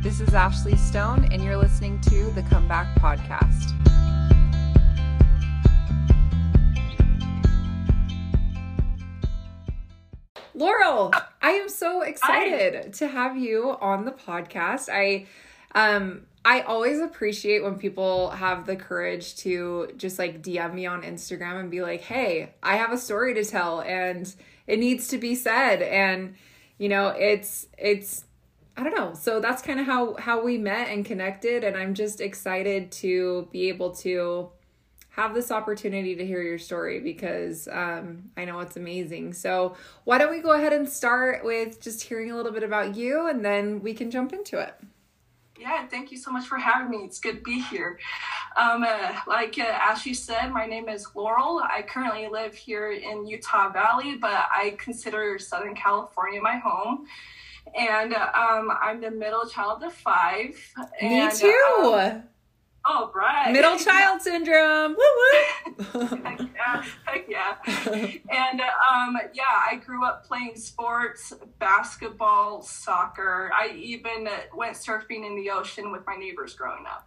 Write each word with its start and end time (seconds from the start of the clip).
This 0.00 0.20
is 0.20 0.32
Ashley 0.32 0.76
Stone, 0.76 1.28
and 1.32 1.42
you're 1.42 1.56
listening 1.56 2.00
to 2.02 2.30
the 2.30 2.42
Comeback 2.42 2.94
Podcast. 3.00 3.74
Laurel, 10.54 11.12
I 11.42 11.50
am 11.50 11.68
so 11.68 12.02
excited 12.02 12.74
Hi. 12.76 12.90
to 12.90 13.08
have 13.08 13.36
you 13.36 13.76
on 13.80 14.04
the 14.04 14.12
podcast. 14.12 14.88
I 14.88 15.26
um 15.74 16.22
I 16.44 16.60
always 16.60 17.00
appreciate 17.00 17.64
when 17.64 17.76
people 17.76 18.30
have 18.30 18.66
the 18.66 18.76
courage 18.76 19.34
to 19.38 19.92
just 19.96 20.16
like 20.16 20.42
DM 20.42 20.74
me 20.74 20.86
on 20.86 21.02
Instagram 21.02 21.58
and 21.58 21.72
be 21.72 21.82
like, 21.82 22.02
"Hey, 22.02 22.50
I 22.62 22.76
have 22.76 22.92
a 22.92 22.98
story 22.98 23.34
to 23.34 23.44
tell 23.44 23.80
and 23.80 24.32
it 24.68 24.78
needs 24.78 25.08
to 25.08 25.18
be 25.18 25.34
said." 25.34 25.82
And 25.82 26.36
you 26.78 26.88
know, 26.88 27.08
it's 27.08 27.66
it's 27.76 28.24
I 28.78 28.84
don't 28.84 28.94
know. 28.94 29.12
So 29.14 29.40
that's 29.40 29.60
kind 29.60 29.80
of 29.80 29.86
how 29.86 30.14
how 30.14 30.42
we 30.42 30.56
met 30.56 30.88
and 30.88 31.04
connected 31.04 31.64
and 31.64 31.76
I'm 31.76 31.94
just 31.94 32.20
excited 32.20 32.92
to 32.92 33.48
be 33.50 33.68
able 33.68 33.90
to 33.96 34.50
have 35.10 35.34
this 35.34 35.50
opportunity 35.50 36.14
to 36.14 36.24
hear 36.24 36.40
your 36.40 36.58
story 36.58 37.00
because 37.00 37.66
um, 37.72 38.30
I 38.36 38.44
know 38.44 38.60
it's 38.60 38.76
amazing. 38.76 39.32
So, 39.32 39.74
why 40.04 40.16
don't 40.16 40.30
we 40.30 40.38
go 40.38 40.52
ahead 40.52 40.72
and 40.72 40.88
start 40.88 41.44
with 41.44 41.80
just 41.80 42.04
hearing 42.04 42.30
a 42.30 42.36
little 42.36 42.52
bit 42.52 42.62
about 42.62 42.94
you 42.94 43.26
and 43.26 43.44
then 43.44 43.80
we 43.82 43.94
can 43.94 44.12
jump 44.12 44.32
into 44.32 44.60
it. 44.60 44.76
Yeah, 45.58 45.88
thank 45.88 46.12
you 46.12 46.18
so 46.18 46.30
much 46.30 46.46
for 46.46 46.56
having 46.56 46.88
me. 46.88 46.98
It's 47.04 47.18
good 47.18 47.38
to 47.38 47.42
be 47.42 47.60
here. 47.62 47.98
Um, 48.56 48.84
uh, 48.84 49.14
like 49.26 49.58
uh, 49.58 49.62
Ashley 49.64 50.14
said, 50.14 50.52
my 50.52 50.66
name 50.66 50.88
is 50.88 51.04
Laurel. 51.16 51.60
I 51.64 51.82
currently 51.82 52.28
live 52.28 52.54
here 52.54 52.92
in 52.92 53.26
Utah 53.26 53.72
Valley, 53.72 54.14
but 54.20 54.46
I 54.52 54.76
consider 54.78 55.36
Southern 55.40 55.74
California 55.74 56.40
my 56.40 56.58
home. 56.58 57.08
And 57.76 58.14
um, 58.14 58.70
I'm 58.80 59.00
the 59.00 59.10
middle 59.10 59.46
child 59.46 59.82
of 59.82 59.92
five. 59.92 60.56
Me 61.02 61.28
too. 61.30 61.94
Um, 61.94 62.22
Oh, 62.90 63.10
right. 63.14 63.52
Middle 63.52 63.76
child 63.78 64.22
syndrome. 64.22 64.96
Woo 64.96 66.00
woo. 66.00 66.16
heck 66.24 66.40
yeah. 66.40 66.84
Heck 67.04 67.28
yeah. 67.28 67.56
and 68.30 68.60
um, 68.60 69.18
yeah, 69.34 69.44
I 69.70 69.76
grew 69.84 70.06
up 70.06 70.26
playing 70.26 70.56
sports, 70.56 71.34
basketball, 71.58 72.62
soccer. 72.62 73.50
I 73.52 73.74
even 73.76 74.28
went 74.54 74.74
surfing 74.76 75.26
in 75.26 75.36
the 75.36 75.50
ocean 75.50 75.92
with 75.92 76.06
my 76.06 76.16
neighbors 76.16 76.54
growing 76.54 76.86
up. 76.86 77.06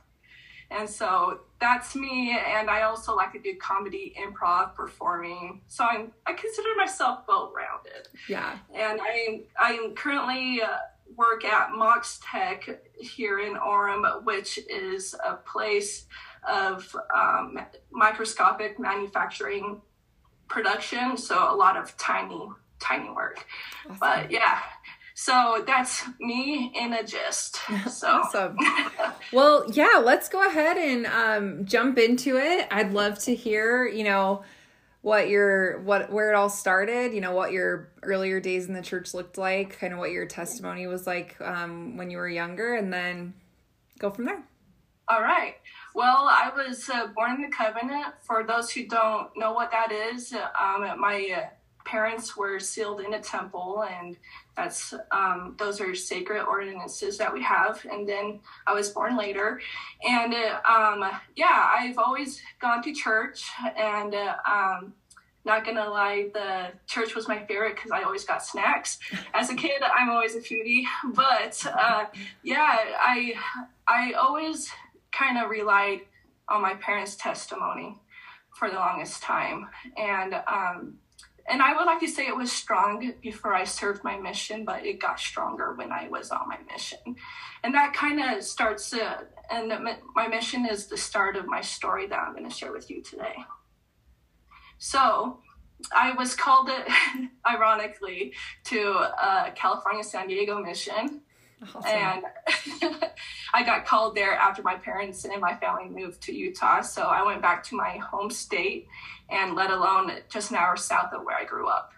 And 0.71 0.89
so 0.89 1.41
that's 1.59 1.95
me. 1.95 2.35
And 2.55 2.69
I 2.69 2.83
also 2.83 3.15
like 3.15 3.33
to 3.33 3.39
do 3.39 3.55
comedy, 3.57 4.15
improv, 4.17 4.73
performing. 4.73 5.61
So 5.67 5.83
I'm, 5.83 6.11
I 6.25 6.33
consider 6.33 6.69
myself 6.77 7.25
well 7.27 7.53
rounded. 7.55 8.07
Yeah. 8.27 8.57
And 8.73 8.99
I, 9.01 9.41
I 9.59 9.73
am 9.73 9.93
currently. 9.93 10.61
Uh, 10.63 10.77
work 11.17 11.43
at 11.43 11.71
Moxtek 11.71 12.77
here 12.97 13.39
in 13.39 13.55
Orem, 13.55 14.23
which 14.23 14.57
is 14.69 15.13
a 15.25 15.35
place 15.35 16.05
of 16.49 16.95
um, 17.13 17.59
microscopic 17.91 18.79
manufacturing 18.79 19.81
production. 20.47 21.17
So 21.17 21.53
a 21.53 21.55
lot 21.55 21.77
of 21.77 21.95
tiny, 21.97 22.47
tiny 22.79 23.09
work. 23.09 23.45
Awesome. 23.85 23.97
But 23.99 24.31
yeah, 24.31 24.59
so 25.15 25.63
that's 25.65 26.03
me 26.19 26.71
in 26.75 26.93
a 26.93 27.03
gist. 27.03 27.59
So 27.89 28.07
awesome. 28.07 28.57
well, 29.33 29.65
yeah, 29.71 30.01
let's 30.03 30.29
go 30.29 30.47
ahead 30.47 30.77
and 30.77 31.05
um, 31.05 31.65
jump 31.65 31.97
into 31.97 32.37
it. 32.37 32.67
I'd 32.71 32.93
love 32.93 33.19
to 33.19 33.35
hear, 33.35 33.85
you 33.85 34.03
know, 34.03 34.43
what 35.01 35.29
your 35.29 35.79
what 35.81 36.11
where 36.11 36.31
it 36.31 36.35
all 36.35 36.49
started 36.49 37.13
you 37.13 37.21
know 37.21 37.31
what 37.31 37.51
your 37.51 37.89
earlier 38.03 38.39
days 38.39 38.67
in 38.67 38.73
the 38.73 38.81
church 38.81 39.13
looked 39.13 39.37
like 39.37 39.79
kind 39.79 39.93
of 39.93 39.99
what 39.99 40.11
your 40.11 40.25
testimony 40.25 40.85
was 40.85 41.07
like 41.07 41.39
um, 41.41 41.97
when 41.97 42.11
you 42.11 42.17
were 42.17 42.29
younger 42.29 42.75
and 42.75 42.93
then 42.93 43.33
go 43.97 44.11
from 44.11 44.25
there 44.25 44.43
all 45.07 45.21
right 45.21 45.55
well 45.95 46.27
i 46.29 46.51
was 46.55 46.87
uh, 46.89 47.07
born 47.15 47.31
in 47.31 47.41
the 47.41 47.55
covenant 47.55 48.13
for 48.21 48.43
those 48.43 48.69
who 48.69 48.85
don't 48.85 49.29
know 49.35 49.53
what 49.53 49.71
that 49.71 49.91
is 49.91 50.33
um, 50.33 50.99
my 50.99 51.27
uh, 51.35 51.49
parents 51.85 52.37
were 52.37 52.59
sealed 52.59 53.01
in 53.01 53.13
a 53.13 53.19
temple 53.19 53.83
and 53.83 54.17
that's 54.55 54.93
um, 55.11 55.55
those 55.57 55.79
are 55.79 55.95
sacred 55.95 56.43
ordinances 56.43 57.17
that 57.17 57.33
we 57.33 57.41
have. 57.41 57.85
And 57.89 58.07
then 58.07 58.39
i 58.67 58.73
was 58.73 58.89
born 58.89 59.17
later. 59.17 59.61
And 60.07 60.33
uh, 60.33 60.59
um, 60.65 61.09
yeah 61.35 61.69
i've 61.77 61.97
always 61.97 62.41
gone 62.59 62.83
to 62.83 62.93
church. 62.93 63.49
And 63.77 64.13
uh, 64.13 64.35
um, 64.45 64.93
not 65.43 65.65
gonna 65.65 65.89
lie 65.89 66.29
the 66.33 66.67
church 66.85 67.15
was 67.15 67.27
my 67.27 67.43
favorite 67.45 67.75
because 67.75 67.91
i 67.91 68.03
always 68.03 68.25
got 68.25 68.43
snacks. 68.43 68.99
As 69.33 69.49
a 69.49 69.55
kid 69.55 69.81
i'm 69.81 70.09
always 70.09 70.35
a 70.35 70.39
foodie. 70.39 70.83
But 71.13 71.65
uh, 71.65 72.05
yeah 72.43 72.77
i 72.99 73.33
i 73.87 74.13
always 74.13 74.69
kind 75.11 75.37
of 75.37 75.49
relied 75.49 76.01
on 76.47 76.61
my 76.61 76.75
parents 76.75 77.15
testimony 77.15 77.97
for 78.53 78.69
the 78.69 78.75
longest 78.75 79.23
time. 79.23 79.67
And 79.97 80.35
um, 80.47 80.95
and 81.49 81.61
I 81.61 81.75
would 81.75 81.85
like 81.85 81.99
to 82.01 82.07
say 82.07 82.27
it 82.27 82.35
was 82.35 82.51
strong 82.51 83.13
before 83.21 83.53
I 83.53 83.63
served 83.63 84.03
my 84.03 84.17
mission, 84.17 84.65
but 84.65 84.85
it 84.85 84.99
got 84.99 85.19
stronger 85.19 85.73
when 85.73 85.91
I 85.91 86.07
was 86.09 86.31
on 86.31 86.47
my 86.47 86.57
mission. 86.71 86.99
And 87.63 87.73
that 87.73 87.93
kind 87.93 88.21
of 88.21 88.43
starts, 88.43 88.93
uh, 88.93 89.21
and 89.49 89.73
my 90.15 90.27
mission 90.27 90.65
is 90.65 90.87
the 90.87 90.97
start 90.97 91.35
of 91.35 91.47
my 91.47 91.61
story 91.61 92.07
that 92.07 92.19
I'm 92.19 92.33
going 92.33 92.49
to 92.49 92.55
share 92.55 92.71
with 92.71 92.89
you 92.89 93.01
today. 93.01 93.35
So 94.77 95.39
I 95.95 96.13
was 96.13 96.35
called, 96.35 96.69
it, 96.69 96.87
ironically, 97.47 98.33
to 98.65 98.91
uh, 99.21 99.51
California 99.51 100.03
San 100.03 100.27
Diego 100.27 100.61
mission. 100.61 101.21
Awesome. 101.75 101.83
And 101.85 102.23
I 103.53 103.63
got 103.63 103.85
called 103.85 104.15
there 104.15 104.33
after 104.33 104.63
my 104.63 104.75
parents 104.75 105.25
and 105.25 105.39
my 105.39 105.55
family 105.57 105.89
moved 105.89 106.21
to 106.23 106.35
Utah. 106.35 106.81
So 106.81 107.03
I 107.03 107.23
went 107.23 107.41
back 107.41 107.63
to 107.65 107.75
my 107.75 107.97
home 107.97 108.31
state 108.31 108.87
and 109.31 109.55
let 109.55 109.71
alone 109.71 110.11
just 110.29 110.51
an 110.51 110.57
hour 110.57 110.75
south 110.77 111.13
of 111.13 111.23
where 111.23 111.37
I 111.37 111.45
grew 111.45 111.67
up. 111.67 111.91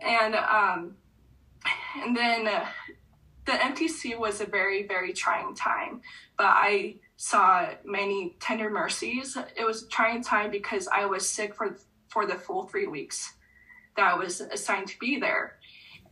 And 0.00 0.34
um, 0.34 0.96
and 1.96 2.16
then 2.16 2.48
uh, 2.48 2.66
the 3.46 3.52
MTC 3.52 4.18
was 4.18 4.40
a 4.40 4.46
very 4.46 4.86
very 4.86 5.12
trying 5.12 5.54
time, 5.54 6.02
but 6.36 6.46
I 6.46 6.96
saw 7.16 7.68
many 7.84 8.36
tender 8.40 8.68
mercies. 8.68 9.38
It 9.56 9.64
was 9.64 9.84
a 9.84 9.88
trying 9.88 10.22
time 10.22 10.50
because 10.50 10.88
I 10.88 11.06
was 11.06 11.28
sick 11.28 11.54
for 11.54 11.78
for 12.08 12.26
the 12.26 12.34
full 12.34 12.64
three 12.64 12.86
weeks 12.86 13.34
that 13.96 14.12
I 14.12 14.14
was 14.14 14.40
assigned 14.40 14.88
to 14.88 14.98
be 14.98 15.18
there. 15.18 15.56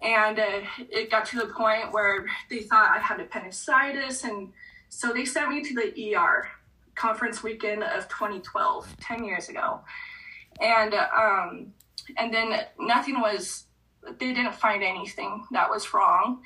And 0.01 0.39
uh, 0.39 0.61
it 0.91 1.11
got 1.11 1.27
to 1.27 1.37
the 1.37 1.47
point 1.47 1.93
where 1.93 2.27
they 2.51 2.61
thought 2.61 2.97
I 2.97 3.01
had 3.01 3.21
appendicitis. 3.21 4.25
And 4.25 4.53
so 4.89 5.13
they 5.13 5.25
sent 5.25 5.49
me 5.49 5.63
to 5.63 5.75
the 5.75 6.17
ER 6.17 6.49
conference 6.95 7.43
weekend 7.43 7.85
of 7.85 8.09
2012, 8.09 8.97
10 9.01 9.25
years 9.25 9.49
ago. 9.49 9.81
And, 10.61 10.95
um, 10.95 11.73
and 12.17 12.33
then 12.33 12.61
nothing 12.79 13.21
was, 13.21 13.65
they 14.19 14.33
didn't 14.33 14.55
find 14.55 14.83
anything 14.83 15.45
that 15.53 15.71
was 15.71 15.95
wrong. 15.95 16.43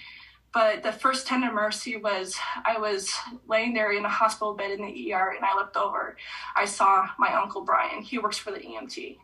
But 0.57 0.83
the 0.83 0.93
first 0.93 1.27
tender 1.27 1.53
mercy 1.53 1.99
was 1.99 2.35
I 2.65 2.79
was 2.79 3.13
laying 3.47 3.75
there 3.75 3.93
in 3.93 4.07
a 4.07 4.09
hospital 4.09 4.55
bed 4.55 4.71
in 4.71 4.87
the 4.87 5.13
ER 5.13 5.35
and 5.37 5.45
I 5.45 5.55
looked 5.55 5.77
over. 5.77 6.17
I 6.57 6.65
saw 6.65 7.07
my 7.19 7.35
uncle 7.35 7.63
Brian. 7.63 8.01
He 8.01 8.19
works 8.19 8.39
for 8.39 8.53
the 8.53 8.61
EMT. 8.61 9.19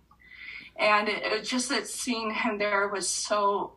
And 0.77 1.09
it, 1.09 1.23
it 1.23 1.45
just 1.45 1.71
that 1.71 1.87
seeing 1.87 2.35
him 2.35 2.59
there 2.59 2.89
was 2.89 3.09
so 3.09 3.77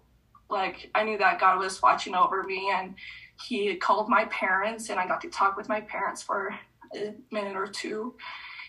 like 0.49 0.91
I 0.95 1.03
knew 1.03 1.17
that 1.17 1.39
God 1.39 1.59
was 1.59 1.81
watching 1.81 2.13
over 2.13 2.43
me 2.43 2.71
and 2.75 2.95
he 3.41 3.75
called 3.75 4.09
my 4.09 4.25
parents 4.25 4.89
and 4.89 4.99
I 4.99 5.07
got 5.07 5.21
to 5.21 5.29
talk 5.29 5.55
with 5.55 5.69
my 5.69 5.79
parents 5.79 6.21
for 6.21 6.53
a 6.93 7.13
minute 7.31 7.55
or 7.55 7.67
two. 7.67 8.15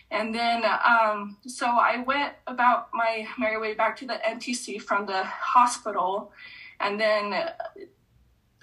And 0.09 0.33
then, 0.33 0.63
um, 0.65 1.37
so 1.45 1.65
I 1.65 2.03
went 2.05 2.33
about 2.47 2.89
my 2.93 3.27
merry 3.37 3.59
way 3.59 3.73
back 3.73 3.97
to 3.97 4.05
the 4.05 4.19
MTC 4.25 4.81
from 4.81 5.05
the 5.05 5.23
hospital, 5.25 6.31
and 6.79 6.99
then 6.99 7.33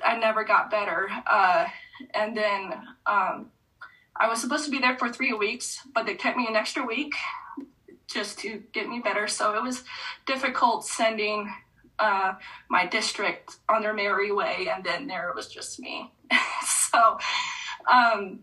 I 0.03 0.17
never 0.17 0.45
got 0.45 0.71
better. 0.71 1.09
Uh, 1.27 1.67
and 2.15 2.37
then 2.37 2.73
um, 3.07 3.51
I 4.17 4.29
was 4.29 4.41
supposed 4.41 4.65
to 4.65 4.71
be 4.71 4.79
there 4.79 4.97
for 4.97 5.09
three 5.11 5.33
weeks, 5.33 5.81
but 5.95 6.07
they 6.07 6.15
kept 6.15 6.37
me 6.37 6.47
an 6.47 6.57
extra 6.57 6.85
week 6.85 7.15
just 8.07 8.39
to 8.41 8.63
get 8.73 8.89
me 8.89 9.01
better. 9.01 9.29
So 9.29 9.55
it 9.55 9.63
was 9.63 9.83
difficult 10.27 10.87
sending 10.87 11.53
uh, 11.99 12.35
my 12.69 12.87
district 12.87 13.57
on 13.69 13.83
their 13.83 13.95
merry 13.95 14.33
way, 14.33 14.69
and 14.73 14.85
then 14.85 15.07
there 15.07 15.33
was 15.35 15.49
just 15.49 15.79
me. 15.79 16.13
so 16.63 17.19
um, 17.91 18.41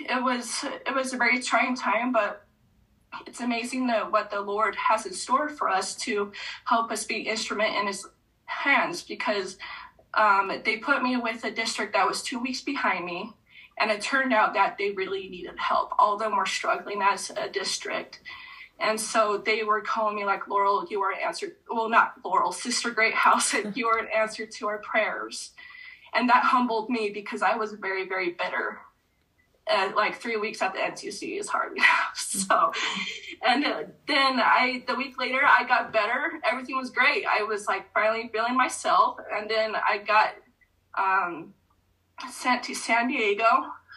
it 0.00 0.22
was 0.22 0.64
it 0.64 0.94
was 0.94 1.12
a 1.12 1.16
very 1.16 1.40
trying 1.40 1.76
time, 1.76 2.12
but 2.12 2.46
it's 3.26 3.40
amazing 3.40 3.86
that 3.88 4.10
what 4.10 4.30
the 4.30 4.40
Lord 4.40 4.74
has 4.76 5.06
in 5.06 5.12
store 5.12 5.48
for 5.48 5.68
us 5.68 5.94
to 5.96 6.32
help 6.64 6.90
us 6.90 7.04
be 7.04 7.20
instrument 7.22 7.76
in 7.76 7.86
His 7.86 8.06
hands. 8.46 9.02
Because 9.02 9.58
um, 10.14 10.52
they 10.64 10.76
put 10.78 11.02
me 11.02 11.16
with 11.16 11.44
a 11.44 11.50
district 11.50 11.94
that 11.94 12.06
was 12.06 12.22
two 12.22 12.38
weeks 12.38 12.60
behind 12.60 13.04
me, 13.04 13.32
and 13.78 13.90
it 13.90 14.00
turned 14.02 14.32
out 14.32 14.54
that 14.54 14.76
they 14.78 14.90
really 14.90 15.28
needed 15.28 15.58
help. 15.58 15.92
All 15.98 16.14
of 16.14 16.20
them 16.20 16.36
were 16.36 16.46
struggling 16.46 17.02
as 17.02 17.30
a 17.30 17.48
district 17.48 18.20
and 18.82 19.00
so 19.00 19.38
they 19.38 19.62
were 19.62 19.80
calling 19.80 20.16
me 20.16 20.24
like, 20.24 20.48
Laurel, 20.48 20.86
you 20.90 21.00
are 21.02 21.12
an 21.12 21.18
answer. 21.24 21.56
Well, 21.70 21.88
not 21.88 22.14
Laurel, 22.24 22.50
Sister 22.52 22.90
Greathouse, 22.90 23.54
you 23.74 23.86
are 23.86 23.98
an 23.98 24.08
answer 24.14 24.44
to 24.44 24.66
our 24.66 24.78
prayers. 24.78 25.52
and 26.14 26.28
that 26.28 26.42
humbled 26.44 26.90
me 26.90 27.10
because 27.10 27.42
I 27.42 27.56
was 27.56 27.72
very, 27.72 28.06
very 28.08 28.30
bitter. 28.30 28.80
And 29.70 29.94
like 29.94 30.20
three 30.20 30.36
weeks 30.36 30.60
at 30.60 30.74
the 30.74 30.80
MTC 30.80 31.38
is 31.38 31.48
hard 31.48 31.76
enough. 31.76 31.88
So, 32.42 32.72
and 33.46 33.64
then 33.64 34.40
I, 34.40 34.82
the 34.86 34.94
week 34.94 35.18
later, 35.18 35.40
I 35.42 35.64
got 35.66 35.92
better. 35.92 36.40
Everything 36.44 36.76
was 36.76 36.90
great. 36.90 37.24
I 37.24 37.44
was 37.44 37.66
like 37.66 37.92
finally 37.94 38.28
feeling 38.32 38.56
myself. 38.56 39.18
And 39.32 39.48
then 39.48 39.74
I 39.76 39.98
got 39.98 40.34
um, 40.98 41.54
sent 42.30 42.64
to 42.64 42.74
San 42.74 43.08
Diego. 43.08 43.44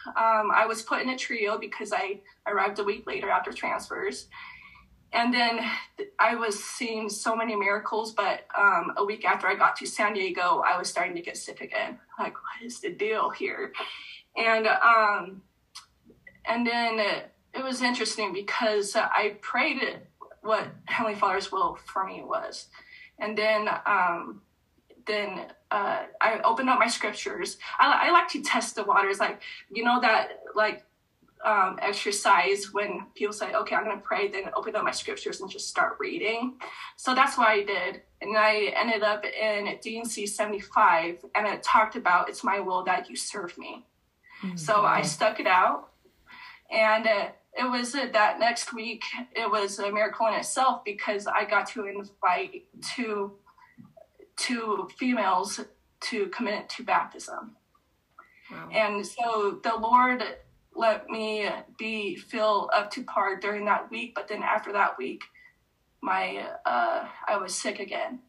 Um, 0.08 0.50
I 0.54 0.64
was 0.66 0.82
put 0.82 1.02
in 1.02 1.08
a 1.10 1.16
trio 1.16 1.58
because 1.58 1.92
I 1.92 2.20
arrived 2.46 2.78
a 2.78 2.84
week 2.84 3.06
later 3.06 3.28
after 3.28 3.52
transfers 3.52 4.28
and 5.12 5.32
then 5.32 5.60
I 6.18 6.34
was 6.34 6.62
seeing 6.62 7.08
so 7.08 7.34
many 7.34 7.56
miracles, 7.56 8.12
but 8.12 8.46
um, 8.56 8.92
a 8.96 9.04
week 9.04 9.24
after 9.24 9.46
I 9.46 9.54
got 9.54 9.76
to 9.76 9.86
San 9.86 10.12
Diego, 10.12 10.62
I 10.66 10.76
was 10.76 10.88
starting 10.88 11.14
to 11.16 11.22
get 11.22 11.36
sick 11.36 11.60
again. 11.62 11.98
Like, 12.18 12.34
what 12.34 12.64
is 12.64 12.80
the 12.80 12.92
deal 12.92 13.30
here? 13.30 13.72
And 14.36 14.66
um, 14.66 15.42
and 16.46 16.66
then 16.66 16.98
it, 16.98 17.32
it 17.54 17.64
was 17.64 17.82
interesting 17.82 18.32
because 18.32 18.94
I 18.96 19.36
prayed 19.40 20.00
what 20.42 20.68
Heavenly 20.86 21.18
Father's 21.18 21.50
will 21.50 21.78
for 21.84 22.06
me 22.06 22.22
was, 22.24 22.68
and 23.18 23.36
then 23.36 23.68
um, 23.86 24.42
then 25.06 25.46
uh, 25.70 26.02
I 26.20 26.40
opened 26.44 26.68
up 26.68 26.78
my 26.78 26.88
scriptures. 26.88 27.58
I, 27.78 28.08
I 28.08 28.10
like 28.10 28.28
to 28.28 28.42
test 28.42 28.74
the 28.74 28.84
waters, 28.84 29.20
like 29.20 29.42
you 29.70 29.84
know 29.84 30.00
that 30.00 30.40
like 30.54 30.84
um, 31.44 31.78
exercise 31.80 32.72
when 32.72 33.06
people 33.14 33.32
say, 33.32 33.52
okay, 33.52 33.76
I'm 33.76 33.84
going 33.84 33.96
to 33.96 34.02
pray, 34.02 34.28
then 34.28 34.44
open 34.56 34.74
up 34.74 34.84
my 34.84 34.90
scriptures 34.90 35.40
and 35.40 35.50
just 35.50 35.68
start 35.68 35.96
reading. 36.00 36.54
So 36.96 37.14
that's 37.14 37.38
what 37.38 37.48
I 37.48 37.62
did. 37.62 38.02
And 38.20 38.36
I 38.36 38.72
ended 38.76 39.02
up 39.02 39.24
in 39.24 39.78
D&C 39.80 40.26
75, 40.26 41.24
and 41.34 41.46
it 41.46 41.62
talked 41.62 41.94
about, 41.94 42.28
it's 42.28 42.42
my 42.42 42.58
will 42.58 42.82
that 42.84 43.08
you 43.08 43.16
serve 43.16 43.56
me. 43.58 43.84
Mm-hmm. 44.42 44.56
So 44.56 44.84
I 44.84 45.02
stuck 45.02 45.38
it 45.38 45.46
out. 45.46 45.90
And 46.70 47.06
uh, 47.06 47.28
it 47.54 47.70
was 47.70 47.94
uh, 47.94 48.06
that 48.12 48.38
next 48.38 48.74
week, 48.74 49.04
it 49.34 49.50
was 49.50 49.78
a 49.78 49.90
miracle 49.90 50.26
in 50.26 50.34
itself 50.34 50.84
because 50.84 51.26
I 51.26 51.44
got 51.44 51.68
to 51.70 51.86
invite 51.86 52.64
two, 52.82 53.32
two 54.36 54.88
females 54.98 55.60
to 56.00 56.26
commit 56.26 56.68
to 56.70 56.84
baptism. 56.84 57.56
Wow. 58.50 58.68
And 58.72 59.06
so 59.06 59.60
the 59.62 59.74
Lord 59.76 60.22
let 60.74 61.08
me 61.08 61.48
be 61.78 62.16
feel 62.16 62.68
up 62.74 62.90
to 62.92 63.02
par 63.02 63.36
during 63.36 63.64
that 63.64 63.90
week. 63.90 64.14
But 64.14 64.28
then 64.28 64.42
after 64.42 64.72
that 64.72 64.98
week, 64.98 65.24
my 66.02 66.46
uh, 66.64 67.06
I 67.26 67.38
was 67.38 67.54
sick 67.54 67.80
again, 67.80 68.20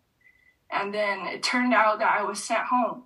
and 0.72 0.94
then 0.94 1.28
it 1.28 1.44
turned 1.44 1.74
out 1.74 2.00
that 2.00 2.18
I 2.20 2.24
was 2.24 2.44
sent 2.44 2.62
home 2.62 3.04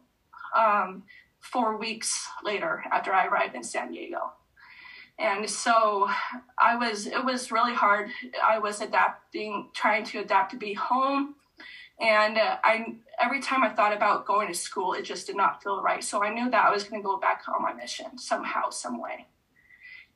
um, 0.58 1.04
four 1.40 1.78
weeks 1.78 2.28
later 2.44 2.84
after 2.92 3.12
I 3.14 3.26
arrived 3.26 3.56
in 3.56 3.64
San 3.64 3.92
Diego. 3.92 4.34
And 5.22 5.50
so 5.50 6.10
I 6.58 6.76
was, 6.76 7.06
it 7.06 7.24
was 7.24 7.52
really 7.52 7.76
hard. 7.76 8.10
I 8.44 8.58
was 8.58 8.82
adapting, 8.82 9.70
trying 9.74 10.04
to 10.06 10.20
adapt 10.20 10.52
to 10.52 10.58
be 10.58 10.74
home. 10.74 11.36
And 12.00 12.38
uh, 12.38 12.58
I, 12.64 12.96
every 13.22 13.40
time 13.40 13.64
I 13.64 13.70
thought 13.70 13.96
about 13.96 14.26
going 14.26 14.48
to 14.48 14.56
school, 14.56 14.94
it 14.94 15.04
just 15.04 15.28
did 15.28 15.38
not 15.38 15.62
feel 15.62 15.84
right. 15.84 16.04
So 16.04 16.24
I 16.24 16.34
knew 16.34 16.50
that 16.50 16.66
I 16.66 16.72
was 16.72 16.84
going 16.84 17.02
to 17.02 17.06
go 17.06 17.20
back 17.20 17.44
on 17.48 17.62
my 17.62 17.74
mission 17.74 18.18
somehow, 18.18 18.72
some 18.72 19.00
way 19.00 19.28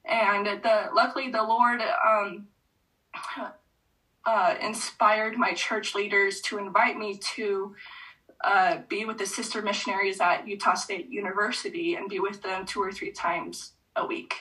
and 0.07 0.45
the 0.45 0.89
luckily 0.93 1.29
the 1.31 1.41
Lord 1.41 1.81
um, 2.07 2.47
uh, 4.25 4.55
inspired 4.61 5.37
my 5.37 5.53
church 5.53 5.95
leaders 5.95 6.41
to 6.41 6.57
invite 6.57 6.97
me 6.97 7.17
to 7.35 7.75
uh, 8.43 8.77
be 8.87 9.05
with 9.05 9.17
the 9.17 9.25
sister 9.25 9.61
missionaries 9.61 10.19
at 10.19 10.47
Utah 10.47 10.73
State 10.75 11.09
University 11.09 11.95
and 11.95 12.09
be 12.09 12.19
with 12.19 12.41
them 12.41 12.65
two 12.65 12.81
or 12.81 12.91
three 12.91 13.11
times 13.11 13.73
a 13.95 14.05
week. 14.05 14.35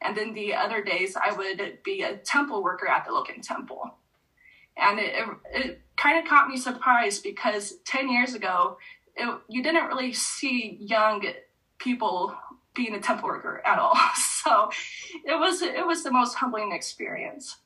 And 0.00 0.16
then 0.16 0.32
the 0.32 0.54
other 0.54 0.82
days, 0.82 1.16
I 1.16 1.32
would 1.32 1.78
be 1.84 2.02
a 2.02 2.16
temple 2.16 2.62
worker 2.62 2.88
at 2.88 3.04
the 3.04 3.12
Logan 3.12 3.40
Temple. 3.40 3.94
And 4.76 5.00
it, 5.00 5.14
it, 5.14 5.28
it 5.52 5.80
kind 5.96 6.22
of 6.22 6.28
caught 6.28 6.48
me 6.48 6.56
surprised 6.56 7.22
because 7.24 7.74
10 7.84 8.08
years 8.08 8.34
ago, 8.34 8.78
it, 9.16 9.38
you 9.48 9.62
didn't 9.62 9.86
really 9.86 10.12
see 10.12 10.78
young 10.80 11.24
people 11.78 12.36
being 12.74 12.94
a 12.94 13.00
temple 13.00 13.28
worker 13.28 13.60
at 13.66 13.78
all. 13.78 13.96
So 14.48 14.70
it 15.26 15.38
was 15.38 15.60
it 15.60 15.86
was 15.86 16.04
the 16.04 16.10
most 16.10 16.34
humbling 16.36 16.72
experience. 16.72 17.56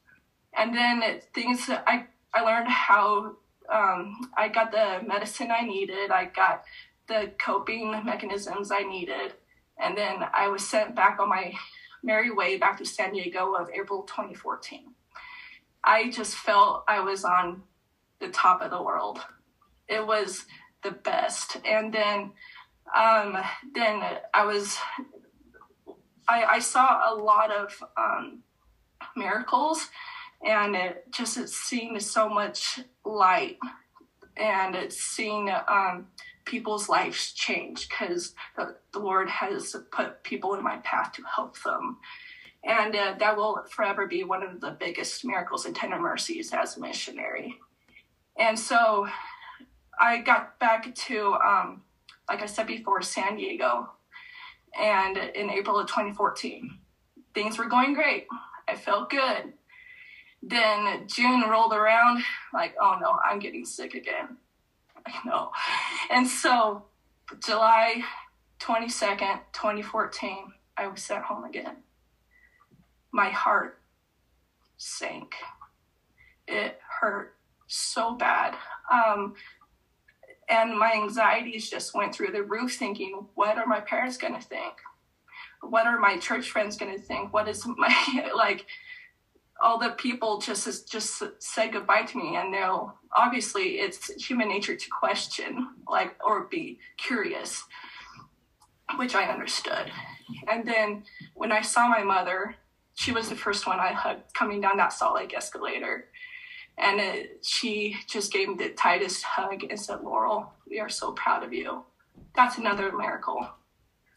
And 0.57 0.75
then 0.75 1.21
things 1.33 1.71
I 1.71 2.07
I 2.35 2.41
learned 2.41 2.67
how 2.67 3.37
um, 3.73 4.31
I 4.37 4.49
got 4.49 4.73
the 4.73 5.07
medicine 5.07 5.51
I 5.53 5.65
needed. 5.65 6.11
I 6.11 6.25
got 6.25 6.65
the 7.07 7.31
coping 7.39 7.91
mechanisms 8.05 8.73
I 8.73 8.83
needed, 8.83 9.35
and 9.79 9.97
then 9.97 10.25
I 10.35 10.49
was 10.49 10.67
sent 10.67 10.97
back 10.97 11.21
on 11.21 11.29
my 11.29 11.53
merry 12.03 12.31
way 12.31 12.57
back 12.57 12.79
to 12.79 12.85
San 12.85 13.13
Diego 13.13 13.55
of 13.55 13.69
April 13.71 14.03
2014. 14.03 14.93
I 15.85 16.11
just 16.11 16.37
felt 16.37 16.85
I 16.89 17.01
was 17.01 17.25
on 17.25 17.63
the 18.21 18.29
top 18.29 18.63
of 18.63 18.71
the 18.71 18.83
world. 18.83 19.21
It 19.89 20.07
was 20.07 20.45
the 20.83 20.93
best. 20.93 21.57
And 21.65 21.93
then 21.93 22.33
um, 22.95 23.39
then 23.75 24.03
I 24.35 24.45
was, 24.45 24.77
I, 26.29 26.45
I 26.45 26.59
saw 26.59 27.13
a 27.13 27.15
lot 27.15 27.51
of 27.51 27.83
um, 27.97 28.43
miracles 29.17 29.89
and 30.45 30.75
it 30.77 31.05
just 31.11 31.39
it's 31.39 31.57
seeing 31.57 31.99
so 32.01 32.29
much 32.29 32.81
light 33.05 33.59
and 34.37 34.75
it's 34.75 35.01
seeing 35.01 35.51
um, 35.69 36.09
people's 36.45 36.89
lives 36.89 37.33
change 37.33 37.89
because 37.89 38.35
the, 38.57 38.77
the, 38.93 38.99
Lord 38.99 39.29
has 39.29 39.77
put 39.91 40.23
people 40.23 40.55
in 40.55 40.63
my 40.63 40.79
path 40.79 41.13
to 41.13 41.23
help 41.35 41.61
them. 41.63 41.99
And 42.65 42.95
uh, 42.95 43.15
that 43.19 43.37
will 43.37 43.65
forever 43.71 44.07
be 44.07 44.25
one 44.25 44.43
of 44.43 44.61
the 44.61 44.77
biggest 44.79 45.25
miracles 45.25 45.67
and 45.67 45.75
tender 45.75 45.99
mercies 45.99 46.53
as 46.53 46.77
a 46.77 46.81
missionary. 46.81 47.59
And 48.39 48.59
so 48.59 49.09
I 50.01 50.19
got 50.19 50.59
back 50.59 50.95
to 50.95 51.35
um, 51.35 51.83
like 52.29 52.43
I 52.43 52.47
said 52.47 52.67
before, 52.67 53.03
San 53.03 53.37
Diego. 53.37 53.91
And 54.79 55.19
in 55.19 55.51
April 55.51 55.79
of 55.79 55.87
2014, 55.87 56.79
things 57.35 57.59
were 57.59 57.67
going 57.67 57.95
great. 57.95 58.27
I 58.69 58.75
felt 58.75 59.11
good. 59.11 59.53
Then 60.43 61.07
June 61.07 61.43
rolled 61.49 61.73
around, 61.73 62.25
like, 62.53 62.75
oh 62.81 62.97
no, 63.01 63.19
I'm 63.25 63.39
getting 63.39 63.65
sick 63.65 63.95
again. 63.95 64.39
I 65.07 65.13
know. 65.25 65.51
And 66.11 66.27
so 66.27 66.85
July 67.45 68.03
22nd, 68.61 69.41
2014, 69.53 70.53
I 70.77 70.87
was 70.87 71.03
sent 71.03 71.25
home 71.25 71.45
again. 71.45 71.77
My 73.13 73.29
heart 73.29 73.81
sank. 74.77 75.35
It 76.47 76.79
hurt 77.01 77.35
so 77.67 78.15
bad. 78.15 78.55
Um, 78.93 79.35
and 80.49 80.79
my 80.79 80.93
anxieties 80.93 81.71
just 81.71 81.95
went 81.95 82.15
through 82.15 82.33
the 82.33 82.43
roof 82.43 82.75
thinking 82.75 83.27
what 83.35 83.59
are 83.59 83.67
my 83.67 83.81
parents 83.81 84.17
going 84.17 84.35
to 84.35 84.41
think 84.41 84.75
what 85.63 85.87
are 85.87 85.99
my 85.99 86.19
church 86.19 86.51
friends 86.51 86.77
going 86.77 86.93
to 86.93 87.01
think 87.01 87.33
what 87.33 87.49
is 87.49 87.67
my 87.79 88.31
like 88.37 88.67
all 89.63 89.79
the 89.79 89.91
people 89.91 90.39
just 90.39 90.91
just 90.91 91.23
said 91.39 91.73
goodbye 91.73 92.03
to 92.03 92.19
me 92.19 92.37
and 92.37 92.51
now 92.51 92.95
obviously 93.17 93.81
it's 93.81 94.13
human 94.15 94.49
nature 94.49 94.77
to 94.77 94.91
question 94.91 95.69
like 95.89 96.15
or 96.25 96.45
be 96.45 96.79
curious 96.97 97.65
which 98.97 99.15
i 99.15 99.25
understood 99.25 99.91
and 100.51 100.67
then 100.67 101.03
when 101.35 101.53
i 101.53 101.63
saw 101.63 101.89
my 101.89 102.03
mother 102.03 102.55
she 102.95 103.13
was 103.13 103.29
the 103.29 103.37
first 103.37 103.67
one 103.67 103.79
i 103.79 103.93
hugged 103.93 104.35
coming 104.35 104.61
down 104.61 104.77
that 104.77 104.93
salt 104.93 105.15
lake 105.15 105.33
escalator 105.35 106.09
and 106.79 107.01
it, 107.01 107.45
she 107.45 107.97
just 108.09 108.33
gave 108.33 108.49
me 108.49 108.55
the 108.57 108.71
tightest 108.71 109.23
hug 109.23 109.65
and 109.69 109.79
said, 109.79 110.01
Laurel, 110.03 110.53
we 110.69 110.81
are 110.81 110.89
so 110.89 111.13
proud 111.13 111.45
of 111.45 111.53
you. 111.53 111.85
That's 112.35 112.59
another 112.59 112.93
miracle. 112.97 113.47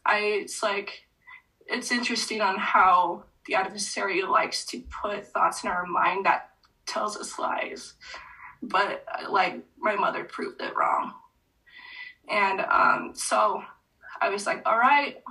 I, 0.04 0.18
it's 0.18 0.62
like, 0.62 1.04
it's 1.66 1.92
interesting 1.92 2.40
on 2.40 2.56
how 2.56 3.24
the 3.46 3.54
adversary 3.54 4.22
likes 4.22 4.64
to 4.66 4.80
put 5.02 5.26
thoughts 5.26 5.64
in 5.64 5.70
our 5.70 5.86
mind 5.86 6.26
that 6.26 6.50
tells 6.86 7.16
us 7.16 7.38
lies. 7.38 7.94
But 8.62 9.04
like 9.28 9.64
my 9.78 9.94
mother 9.94 10.24
proved 10.24 10.60
it 10.60 10.76
wrong. 10.76 11.12
And 12.28 12.60
um, 12.60 13.12
so 13.14 13.62
I 14.20 14.28
was 14.30 14.46
like, 14.46 14.62
all 14.66 14.78
right, 14.78 15.22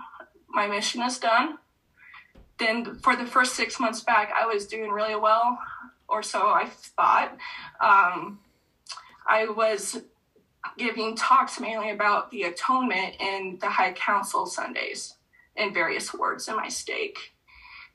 my 0.47 0.67
mission 0.67 1.01
is 1.01 1.19
done. 1.19 1.57
Then 2.57 2.95
for 2.99 3.15
the 3.15 3.25
first 3.25 3.55
six 3.55 3.79
months 3.79 4.01
back, 4.01 4.31
I 4.33 4.45
was 4.45 4.67
doing 4.67 4.91
really 4.91 5.15
well 5.15 5.59
or 6.07 6.23
so 6.23 6.39
I 6.39 6.67
thought. 6.67 7.37
Um, 7.81 8.39
I 9.27 9.47
was 9.47 10.01
giving 10.77 11.15
talks 11.15 11.59
mainly 11.59 11.91
about 11.91 12.31
the 12.31 12.43
atonement 12.43 13.15
in 13.19 13.57
the 13.59 13.69
High 13.69 13.93
Council 13.93 14.45
Sundays 14.45 15.15
in 15.55 15.73
various 15.73 16.13
wards 16.13 16.47
in 16.47 16.55
my 16.55 16.69
stake. 16.69 17.34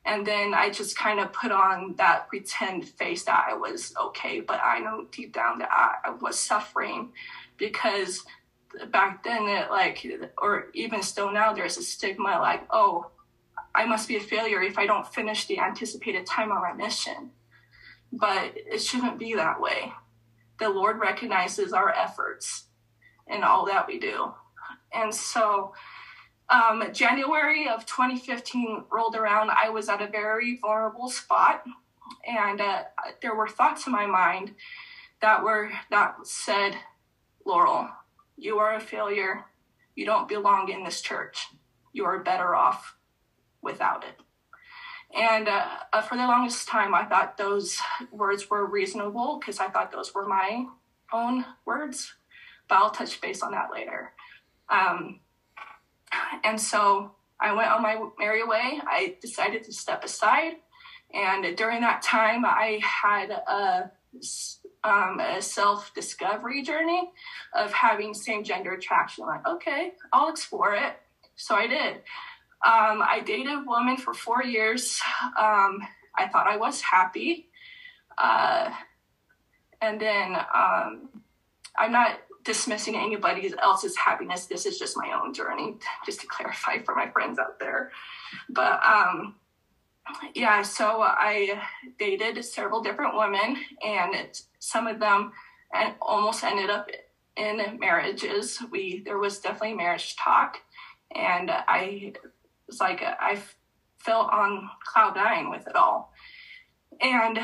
And 0.06 0.26
then 0.26 0.54
I 0.54 0.70
just 0.70 0.96
kind 0.96 1.20
of 1.20 1.32
put 1.32 1.52
on 1.52 1.94
that 1.98 2.28
pretend 2.28 2.88
face 2.88 3.24
that 3.24 3.46
I 3.48 3.54
was 3.54 3.94
okay, 4.00 4.40
but 4.40 4.60
I 4.64 4.78
know 4.78 5.06
deep 5.12 5.32
down 5.32 5.58
that 5.58 5.70
I, 5.70 6.08
I 6.08 6.10
was 6.10 6.38
suffering 6.38 7.12
because 7.58 8.24
back 8.90 9.22
then 9.24 9.46
it 9.48 9.70
like 9.70 10.06
or 10.38 10.68
even 10.74 11.02
still 11.02 11.32
now 11.32 11.52
there's 11.52 11.76
a 11.76 11.82
stigma 11.82 12.38
like 12.38 12.62
oh 12.70 13.10
i 13.74 13.84
must 13.84 14.06
be 14.06 14.16
a 14.16 14.20
failure 14.20 14.62
if 14.62 14.78
i 14.78 14.86
don't 14.86 15.12
finish 15.12 15.46
the 15.46 15.58
anticipated 15.58 16.24
time 16.26 16.52
on 16.52 16.62
my 16.62 16.72
mission. 16.72 17.30
But 18.12 18.54
it 18.56 18.82
shouldn't 18.82 19.20
be 19.20 19.34
that 19.34 19.60
way. 19.60 19.92
The 20.58 20.68
lord 20.68 20.98
recognizes 20.98 21.72
our 21.72 21.90
efforts 21.90 22.64
and 23.28 23.44
all 23.44 23.66
that 23.66 23.86
we 23.86 24.00
do. 24.00 24.32
And 24.92 25.14
so 25.14 25.72
um, 26.50 26.82
january 26.92 27.68
of 27.68 27.86
2015 27.86 28.84
rolled 28.90 29.16
around 29.16 29.50
i 29.50 29.68
was 29.68 29.88
at 29.88 30.02
a 30.02 30.06
very 30.06 30.58
vulnerable 30.60 31.08
spot 31.08 31.64
and 32.26 32.60
uh, 32.60 32.82
there 33.22 33.34
were 33.34 33.48
thoughts 33.48 33.86
in 33.86 33.92
my 33.92 34.06
mind 34.06 34.54
that 35.20 35.42
were 35.42 35.70
that 35.90 36.16
said 36.24 36.74
laurel 37.46 37.88
you 38.40 38.58
are 38.58 38.74
a 38.74 38.80
failure. 38.80 39.44
You 39.94 40.06
don't 40.06 40.26
belong 40.26 40.70
in 40.70 40.82
this 40.82 41.02
church. 41.02 41.48
You 41.92 42.06
are 42.06 42.20
better 42.20 42.54
off 42.54 42.96
without 43.60 44.02
it. 44.02 44.14
And 45.14 45.46
uh, 45.46 45.66
uh, 45.92 46.00
for 46.00 46.16
the 46.16 46.26
longest 46.26 46.66
time, 46.66 46.94
I 46.94 47.04
thought 47.04 47.36
those 47.36 47.78
words 48.10 48.48
were 48.48 48.64
reasonable 48.64 49.38
because 49.38 49.58
I 49.58 49.68
thought 49.68 49.92
those 49.92 50.14
were 50.14 50.26
my 50.26 50.64
own 51.12 51.44
words. 51.66 52.14
But 52.66 52.76
I'll 52.76 52.90
touch 52.90 53.20
base 53.20 53.42
on 53.42 53.52
that 53.52 53.70
later. 53.70 54.12
Um, 54.70 55.20
and 56.44 56.60
so 56.60 57.12
I 57.40 57.52
went 57.52 57.70
on 57.70 57.82
my 57.82 58.02
merry 58.18 58.44
way. 58.44 58.80
I 58.84 59.16
decided 59.20 59.64
to 59.64 59.72
step 59.72 60.04
aside. 60.04 60.54
And 61.12 61.56
during 61.56 61.80
that 61.80 62.02
time, 62.02 62.44
I 62.44 62.80
had 62.82 63.30
a 63.30 63.90
um, 64.82 65.20
a 65.20 65.42
self 65.42 65.92
discovery 65.94 66.62
journey 66.62 67.10
of 67.54 67.72
having 67.72 68.14
same 68.14 68.44
gender 68.44 68.72
attraction. 68.72 69.26
Like, 69.26 69.46
okay, 69.46 69.92
I'll 70.12 70.30
explore 70.30 70.74
it. 70.74 70.94
So 71.36 71.54
I 71.54 71.66
did. 71.66 71.96
Um, 72.66 73.02
I 73.02 73.22
dated 73.24 73.52
a 73.52 73.64
woman 73.66 73.96
for 73.96 74.14
four 74.14 74.42
years. 74.42 75.00
Um, 75.38 75.80
I 76.16 76.28
thought 76.28 76.46
I 76.46 76.56
was 76.56 76.80
happy. 76.80 77.48
Uh, 78.18 78.70
and 79.80 80.00
then 80.00 80.36
um, 80.54 81.08
I'm 81.78 81.92
not 81.92 82.18
dismissing 82.44 82.96
anybody 82.96 83.52
else's 83.62 83.96
happiness. 83.96 84.46
This 84.46 84.66
is 84.66 84.78
just 84.78 84.96
my 84.96 85.12
own 85.12 85.34
journey, 85.34 85.76
just 86.04 86.20
to 86.20 86.26
clarify 86.26 86.78
for 86.84 86.94
my 86.94 87.10
friends 87.10 87.38
out 87.38 87.58
there. 87.58 87.90
But 88.48 88.80
um, 88.84 89.34
yeah, 90.34 90.62
so 90.62 91.02
I 91.02 91.60
dated 91.98 92.44
several 92.44 92.82
different 92.82 93.16
women, 93.16 93.56
and 93.84 94.14
some 94.58 94.86
of 94.86 94.98
them 94.98 95.32
and 95.74 95.94
almost 96.00 96.42
ended 96.44 96.70
up 96.70 96.88
in 97.36 97.78
marriages. 97.78 98.58
We 98.70 99.02
there 99.04 99.18
was 99.18 99.38
definitely 99.38 99.74
marriage 99.74 100.16
talk, 100.16 100.58
and 101.14 101.50
I 101.50 102.14
was 102.66 102.80
like 102.80 103.02
I 103.02 103.40
felt 103.98 104.30
on 104.32 104.68
cloud 104.84 105.16
nine 105.16 105.50
with 105.50 105.66
it 105.66 105.76
all. 105.76 106.12
And 107.00 107.38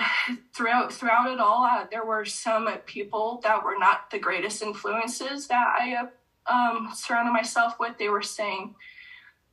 throughout 0.55 0.93
throughout 0.93 1.31
it 1.31 1.41
all, 1.41 1.65
uh, 1.65 1.87
there 1.91 2.05
were 2.05 2.25
some 2.25 2.69
people 2.85 3.41
that 3.43 3.65
were 3.65 3.79
not 3.79 4.11
the 4.11 4.19
greatest 4.19 4.63
influences 4.63 5.49
that 5.49 5.67
I 5.79 6.09
um, 6.47 6.91
surrounded 6.95 7.33
myself 7.33 7.75
with. 7.81 7.97
They 7.99 8.11
were 8.11 8.23
saying, 8.23 8.75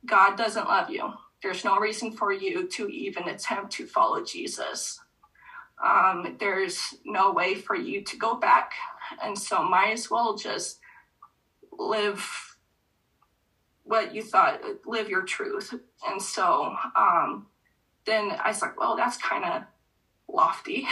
"God 0.04 0.36
doesn't 0.36 0.68
love 0.68 0.90
you." 0.90 1.14
There's 1.42 1.64
no 1.64 1.78
reason 1.78 2.12
for 2.12 2.32
you 2.32 2.68
to 2.68 2.88
even 2.88 3.28
attempt 3.28 3.72
to 3.72 3.86
follow 3.86 4.24
Jesus. 4.24 5.00
Um, 5.82 6.36
there's 6.38 6.94
no 7.04 7.32
way 7.32 7.54
for 7.54 7.76
you 7.76 8.02
to 8.04 8.16
go 8.16 8.34
back. 8.34 8.72
And 9.22 9.38
so, 9.38 9.62
might 9.62 9.92
as 9.92 10.10
well 10.10 10.36
just 10.36 10.80
live 11.72 12.56
what 13.82 14.14
you 14.14 14.22
thought, 14.22 14.62
live 14.86 15.08
your 15.08 15.22
truth. 15.22 15.74
And 16.08 16.20
so, 16.20 16.74
um, 16.96 17.46
then 18.06 18.32
I 18.42 18.48
was 18.48 18.62
like, 18.62 18.78
well, 18.78 18.96
that's 18.96 19.18
kind 19.18 19.44
of 19.44 19.62
lofty. 20.34 20.86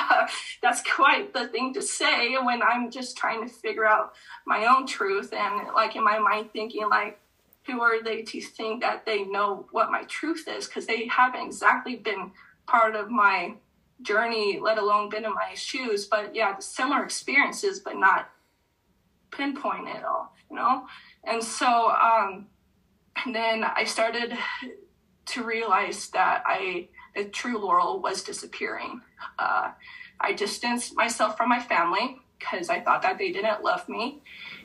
that's 0.62 0.82
quite 0.82 1.32
the 1.32 1.48
thing 1.48 1.74
to 1.74 1.82
say 1.82 2.36
when 2.38 2.62
I'm 2.62 2.90
just 2.90 3.16
trying 3.16 3.46
to 3.46 3.52
figure 3.52 3.86
out 3.86 4.12
my 4.46 4.66
own 4.66 4.86
truth. 4.86 5.32
And 5.32 5.68
like 5.74 5.96
in 5.96 6.04
my 6.04 6.18
mind 6.18 6.50
thinking 6.52 6.88
like 6.88 7.20
who 7.66 7.80
are 7.82 8.02
they 8.02 8.22
to 8.22 8.40
think 8.40 8.80
that 8.80 9.04
they 9.04 9.24
know 9.24 9.66
what 9.70 9.90
my 9.90 10.02
truth 10.04 10.48
is? 10.48 10.66
Because 10.66 10.86
they 10.86 11.06
haven't 11.06 11.46
exactly 11.46 11.96
been 11.96 12.32
part 12.66 12.96
of 12.96 13.10
my 13.10 13.54
journey 14.02 14.58
let 14.60 14.78
alone 14.78 15.10
been 15.10 15.24
in 15.24 15.34
my 15.34 15.54
shoes. 15.54 16.06
But 16.06 16.34
yeah 16.34 16.58
similar 16.58 17.04
experiences 17.04 17.80
but 17.80 17.96
not 17.96 18.30
pinpoint 19.30 19.88
it 19.88 20.04
all 20.04 20.34
you 20.50 20.56
know? 20.56 20.86
And 21.24 21.42
so 21.42 21.90
um 21.90 22.46
and 23.24 23.34
then 23.34 23.64
i 23.64 23.84
started 23.84 24.36
to 25.26 25.44
realize 25.44 26.08
that 26.10 26.42
i 26.46 26.88
true 27.32 27.58
laurel 27.58 28.00
was 28.00 28.22
disappearing 28.22 29.00
uh, 29.38 29.70
i 30.20 30.32
distanced 30.32 30.94
myself 30.96 31.36
from 31.36 31.48
my 31.48 31.60
family 31.60 32.20
because 32.38 32.68
i 32.68 32.80
thought 32.80 33.02
that 33.02 33.18
they 33.18 33.30
didn't 33.30 33.62
love 33.62 33.88
me 33.88 34.20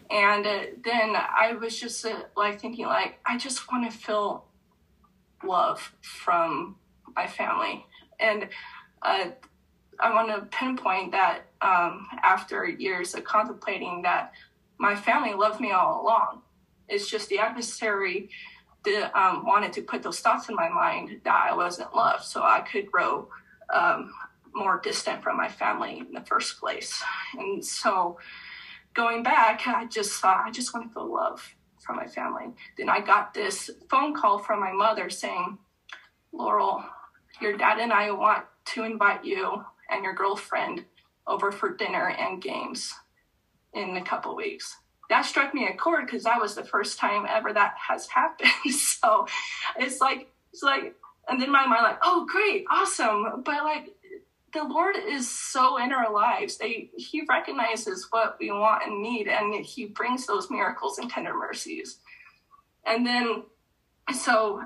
and 0.10 0.46
uh, 0.46 0.60
then 0.84 1.16
I 1.16 1.54
was 1.60 1.80
just 1.80 2.06
uh, 2.06 2.24
like 2.38 2.62
thinking, 2.62 2.86
like, 2.86 3.20
I 3.26 3.38
just 3.38 3.72
want 3.72 3.90
to 3.90 3.98
feel 3.98 4.46
love 5.44 5.94
from 6.02 6.76
my 7.16 7.28
family. 7.28 7.86
And 8.20 8.50
uh, 9.02 9.30
I 10.00 10.14
want 10.14 10.30
to 10.30 10.46
pinpoint 10.58 11.12
that 11.12 11.46
um, 11.62 12.08
after 12.24 12.68
years 12.68 13.16
of 13.16 13.24
contemplating 13.24 14.04
that 14.04 14.34
my 14.78 14.96
family 14.96 15.34
loved 15.34 15.60
me 15.60 15.72
all 15.72 16.04
along. 16.04 16.42
It's 16.88 17.10
just 17.10 17.30
the 17.30 17.40
adversary 17.40 18.30
that 18.86 19.16
um, 19.18 19.46
wanted 19.46 19.74
to 19.74 19.82
put 19.82 20.04
those 20.04 20.20
thoughts 20.20 20.50
in 20.50 20.56
my 20.56 20.70
mind 20.70 21.22
that 21.24 21.50
I 21.50 21.56
wasn't 21.56 21.96
loved, 21.96 22.24
so 22.24 22.42
I 22.42 22.62
could 22.62 22.92
grow 22.92 23.30
um, 23.74 24.12
more 24.54 24.80
distant 24.82 25.22
from 25.22 25.38
my 25.38 25.50
family 25.50 26.00
in 26.00 26.14
the 26.14 26.22
first 26.22 26.60
place. 26.60 27.04
And 27.38 27.64
so 27.64 28.18
going 28.94 29.24
back, 29.24 29.68
I 29.68 29.86
just 29.86 30.14
thought, 30.22 30.44
I 30.46 30.52
just 30.52 30.74
want 30.74 30.88
to 30.88 30.94
feel 30.94 31.14
love 31.14 31.56
from 31.82 31.98
my 31.98 32.08
family. 32.08 32.46
Then 32.78 32.90
I 32.90 33.02
got 33.02 33.34
this 33.34 33.70
phone 33.90 34.16
call 34.16 34.40
from 34.40 34.60
my 34.60 34.72
mother 34.72 35.10
saying, 35.10 35.58
Laurel, 36.32 36.84
your 37.42 37.58
dad 37.58 37.80
and 37.80 37.94
I 37.94 38.12
want 38.12 38.46
to 38.66 38.84
invite 38.84 39.24
you 39.24 39.64
and 39.90 40.04
your 40.04 40.14
girlfriend 40.14 40.86
over 41.28 41.52
for 41.52 41.76
dinner 41.76 42.10
and 42.10 42.42
games 42.42 42.94
in 43.74 43.98
a 43.98 44.04
couple 44.04 44.36
weeks. 44.36 44.78
That 45.10 45.26
struck 45.26 45.54
me 45.54 45.68
a 45.68 45.76
chord 45.76 46.06
because 46.06 46.24
that 46.24 46.40
was 46.40 46.56
the 46.56 46.64
first 46.64 47.00
time 47.00 47.26
ever 47.30 47.54
that 47.54 47.76
has 47.90 48.08
happened. 48.10 48.50
so 48.74 49.28
it's 49.78 50.02
like, 50.02 50.32
it's 50.52 50.64
like, 50.64 50.96
and 51.28 51.42
then 51.42 51.52
my 51.52 51.66
mind 51.66 51.84
like, 51.84 52.00
oh, 52.04 52.26
great, 52.30 52.66
awesome. 52.70 53.44
But 53.44 53.64
like, 53.64 53.94
the 54.54 54.64
Lord 54.64 54.96
is 54.96 55.30
so 55.30 55.78
in 55.78 55.92
our 55.92 56.12
lives. 56.12 56.58
They, 56.58 56.90
he 56.96 57.24
recognizes 57.28 58.08
what 58.10 58.38
we 58.40 58.52
want 58.52 58.84
and 58.86 59.02
need, 59.02 59.28
and 59.28 59.54
he 59.66 59.86
brings 59.86 60.26
those 60.26 60.50
miracles 60.50 60.98
and 60.98 61.10
tender 61.10 61.34
mercies. 61.34 61.98
And 62.86 63.06
then, 63.06 63.44
so 64.18 64.64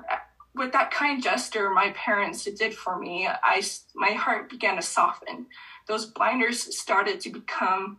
with 0.54 0.72
that 0.72 0.90
kind 0.90 1.22
gesture 1.22 1.70
my 1.70 1.90
parents 1.90 2.44
did 2.44 2.74
for 2.74 2.98
me, 2.98 3.28
I 3.28 3.62
my 3.94 4.12
heart 4.12 4.50
began 4.50 4.76
to 4.76 4.82
soften. 4.82 5.46
Those 5.86 6.06
blinders 6.06 6.78
started 6.78 7.20
to 7.20 7.30
become 7.30 7.98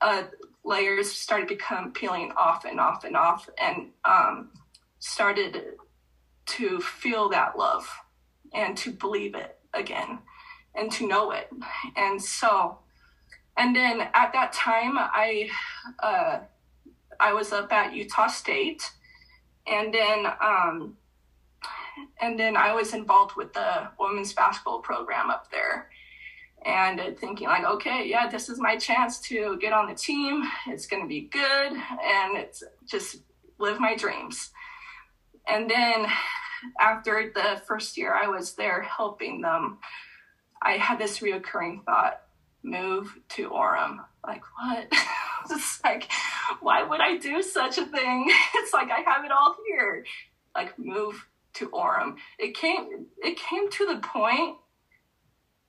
uh, 0.00 0.24
layers 0.64 1.10
started 1.10 1.48
to 1.48 1.54
become 1.54 1.92
peeling 1.92 2.32
off 2.36 2.64
and 2.64 2.80
off 2.80 3.04
and 3.04 3.16
off, 3.16 3.48
and 3.58 3.90
um, 4.04 4.50
started 4.98 5.74
to 6.46 6.80
feel 6.80 7.28
that 7.28 7.56
love 7.56 7.88
and 8.52 8.76
to 8.76 8.92
believe 8.92 9.34
it 9.34 9.58
again 9.74 10.18
and 10.74 10.90
to 10.92 11.06
know 11.06 11.30
it. 11.30 11.48
And 11.96 12.20
so, 12.20 12.78
and 13.56 13.74
then 13.74 14.00
at 14.14 14.32
that 14.32 14.52
time, 14.52 14.94
I 14.96 15.48
uh, 16.02 16.40
I 17.18 17.32
was 17.32 17.52
up 17.52 17.72
at 17.72 17.94
Utah 17.94 18.28
State, 18.28 18.90
and 19.66 19.92
then 19.92 20.26
um, 20.40 20.96
and 22.20 22.38
then 22.38 22.56
I 22.56 22.74
was 22.74 22.94
involved 22.94 23.36
with 23.36 23.52
the 23.52 23.88
women's 23.98 24.32
basketball 24.32 24.80
program 24.80 25.30
up 25.30 25.50
there. 25.50 25.90
And 26.64 27.00
thinking 27.18 27.46
like, 27.46 27.64
okay, 27.64 28.06
yeah, 28.06 28.28
this 28.28 28.50
is 28.50 28.58
my 28.60 28.76
chance 28.76 29.18
to 29.20 29.56
get 29.58 29.72
on 29.72 29.88
the 29.88 29.94
team. 29.94 30.44
It's 30.66 30.86
going 30.86 31.02
to 31.02 31.08
be 31.08 31.22
good, 31.22 31.72
and 31.72 32.36
it's 32.36 32.62
just 32.86 33.22
live 33.58 33.80
my 33.80 33.96
dreams. 33.96 34.50
And 35.48 35.70
then 35.70 36.06
after 36.78 37.32
the 37.34 37.62
first 37.66 37.96
year 37.96 38.14
I 38.14 38.28
was 38.28 38.54
there 38.54 38.82
helping 38.82 39.40
them, 39.40 39.78
I 40.62 40.72
had 40.72 40.98
this 40.98 41.20
reoccurring 41.20 41.84
thought 41.84 42.20
move 42.62 43.18
to 43.30 43.48
Orem. 43.48 43.98
Like, 44.26 44.42
what? 44.58 44.88
it's 45.50 45.82
like, 45.82 46.10
why 46.60 46.82
would 46.82 47.00
I 47.00 47.16
do 47.16 47.42
such 47.42 47.78
a 47.78 47.86
thing? 47.86 48.30
It's 48.54 48.74
like 48.74 48.90
I 48.90 49.00
have 49.10 49.24
it 49.24 49.30
all 49.32 49.56
here. 49.66 50.04
Like, 50.54 50.78
move 50.78 51.26
to 51.54 51.68
Orem. 51.70 52.16
It 52.38 52.54
came 52.54 53.06
it 53.18 53.36
came 53.36 53.70
to 53.70 53.86
the 53.86 53.96
point 53.96 54.56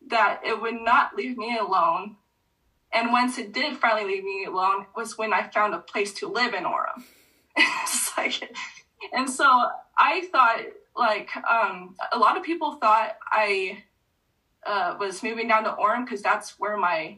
that 0.07 0.41
it 0.45 0.61
would 0.61 0.81
not 0.81 1.15
leave 1.15 1.37
me 1.37 1.57
alone 1.57 2.17
And 2.93 3.11
once 3.11 3.37
it 3.37 3.53
did 3.53 3.77
finally 3.77 4.05
leave 4.05 4.23
me 4.23 4.45
alone 4.45 4.85
was 4.95 5.17
when 5.17 5.33
I 5.33 5.47
found 5.49 5.73
a 5.73 5.79
place 5.79 6.13
to 6.15 6.27
live 6.27 6.53
in 6.53 6.63
Orem. 6.65 7.03
it's 7.55 8.11
like, 8.17 8.55
and 9.13 9.29
so 9.29 9.45
I 9.97 10.27
thought 10.31 10.59
like 10.95 11.29
um, 11.49 11.95
a 12.11 12.19
lot 12.19 12.37
of 12.37 12.43
people 12.43 12.73
thought 12.73 13.15
I 13.31 13.83
uh, 14.65 14.95
was 14.99 15.23
moving 15.23 15.47
down 15.47 15.63
to 15.63 15.71
Orem 15.71 16.05
because 16.05 16.21
that's 16.21 16.59
where 16.59 16.77
my 16.77 17.17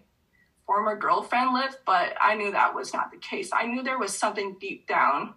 former 0.66 0.96
girlfriend 0.96 1.54
lived, 1.54 1.78
but 1.86 2.14
I 2.22 2.36
knew 2.36 2.52
that 2.52 2.76
was 2.76 2.94
not 2.94 3.12
the 3.12 3.18
case. 3.18 3.50
I 3.54 3.66
knew 3.66 3.84
there 3.84 4.00
was 4.00 4.18
something 4.18 4.58
deep 4.60 4.88
down 4.88 5.34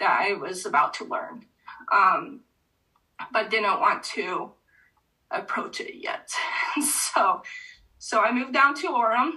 that 0.00 0.20
I 0.28 0.34
was 0.34 0.66
about 0.66 0.94
to 0.94 1.04
learn, 1.04 1.46
um, 1.92 2.40
but 3.32 3.50
didn't 3.50 3.80
want 3.80 4.02
to 4.04 4.52
approach 5.30 5.80
it 5.80 5.94
yet. 6.02 6.30
so, 6.82 7.42
so 7.98 8.20
I 8.20 8.32
moved 8.32 8.52
down 8.52 8.74
to 8.76 8.88
Orem. 8.88 9.32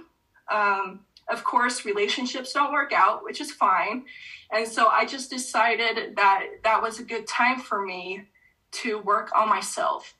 Um, 0.50 1.00
of 1.28 1.44
course, 1.44 1.84
relationships 1.84 2.52
don't 2.52 2.72
work 2.72 2.92
out, 2.92 3.24
which 3.24 3.40
is 3.40 3.52
fine. 3.52 4.04
And 4.50 4.66
so 4.66 4.88
I 4.88 5.06
just 5.06 5.30
decided 5.30 6.16
that 6.16 6.44
that 6.64 6.82
was 6.82 6.98
a 6.98 7.04
good 7.04 7.26
time 7.26 7.60
for 7.60 7.84
me 7.84 8.24
to 8.72 8.98
work 8.98 9.30
on 9.34 9.48
myself, 9.48 10.14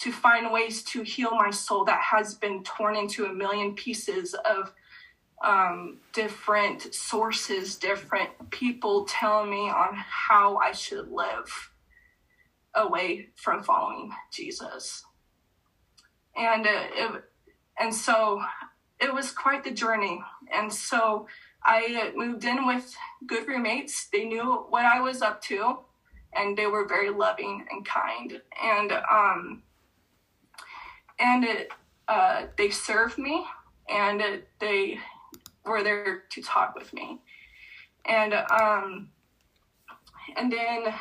to 0.00 0.12
find 0.12 0.52
ways 0.52 0.82
to 0.84 1.02
heal 1.02 1.34
my 1.34 1.50
soul 1.50 1.84
that 1.84 2.00
has 2.00 2.34
been 2.34 2.62
torn 2.62 2.96
into 2.96 3.26
a 3.26 3.32
million 3.32 3.74
pieces 3.74 4.34
of 4.34 4.72
um, 5.42 5.98
different 6.12 6.92
sources, 6.94 7.76
different 7.76 8.30
people 8.50 9.04
telling 9.04 9.50
me 9.50 9.70
on 9.70 9.94
how 9.94 10.56
I 10.56 10.72
should 10.72 11.10
live 11.10 11.70
away 12.74 13.28
from 13.36 13.62
following 13.62 14.12
Jesus. 14.32 15.04
And 16.36 16.66
it, 16.66 17.24
and 17.78 17.94
so 17.94 18.42
it 19.00 19.12
was 19.12 19.30
quite 19.30 19.64
the 19.64 19.70
journey. 19.70 20.20
And 20.54 20.72
so 20.72 21.26
I 21.64 22.12
moved 22.14 22.44
in 22.44 22.66
with 22.66 22.94
good 23.26 23.48
roommates. 23.48 24.08
They 24.12 24.24
knew 24.24 24.66
what 24.68 24.84
I 24.84 25.00
was 25.00 25.22
up 25.22 25.40
to, 25.42 25.78
and 26.32 26.56
they 26.56 26.66
were 26.66 26.86
very 26.86 27.10
loving 27.10 27.66
and 27.70 27.84
kind. 27.84 28.40
And 28.62 28.92
um, 28.92 29.62
and 31.18 31.44
it, 31.44 31.70
uh, 32.06 32.46
they 32.56 32.70
served 32.70 33.18
me, 33.18 33.44
and 33.88 34.20
it, 34.20 34.48
they 34.60 34.98
were 35.64 35.82
there 35.82 36.24
to 36.30 36.42
talk 36.42 36.74
with 36.74 36.92
me. 36.92 37.20
And 38.06 38.34
um, 38.34 39.10
and 40.36 40.52
then 40.52 40.94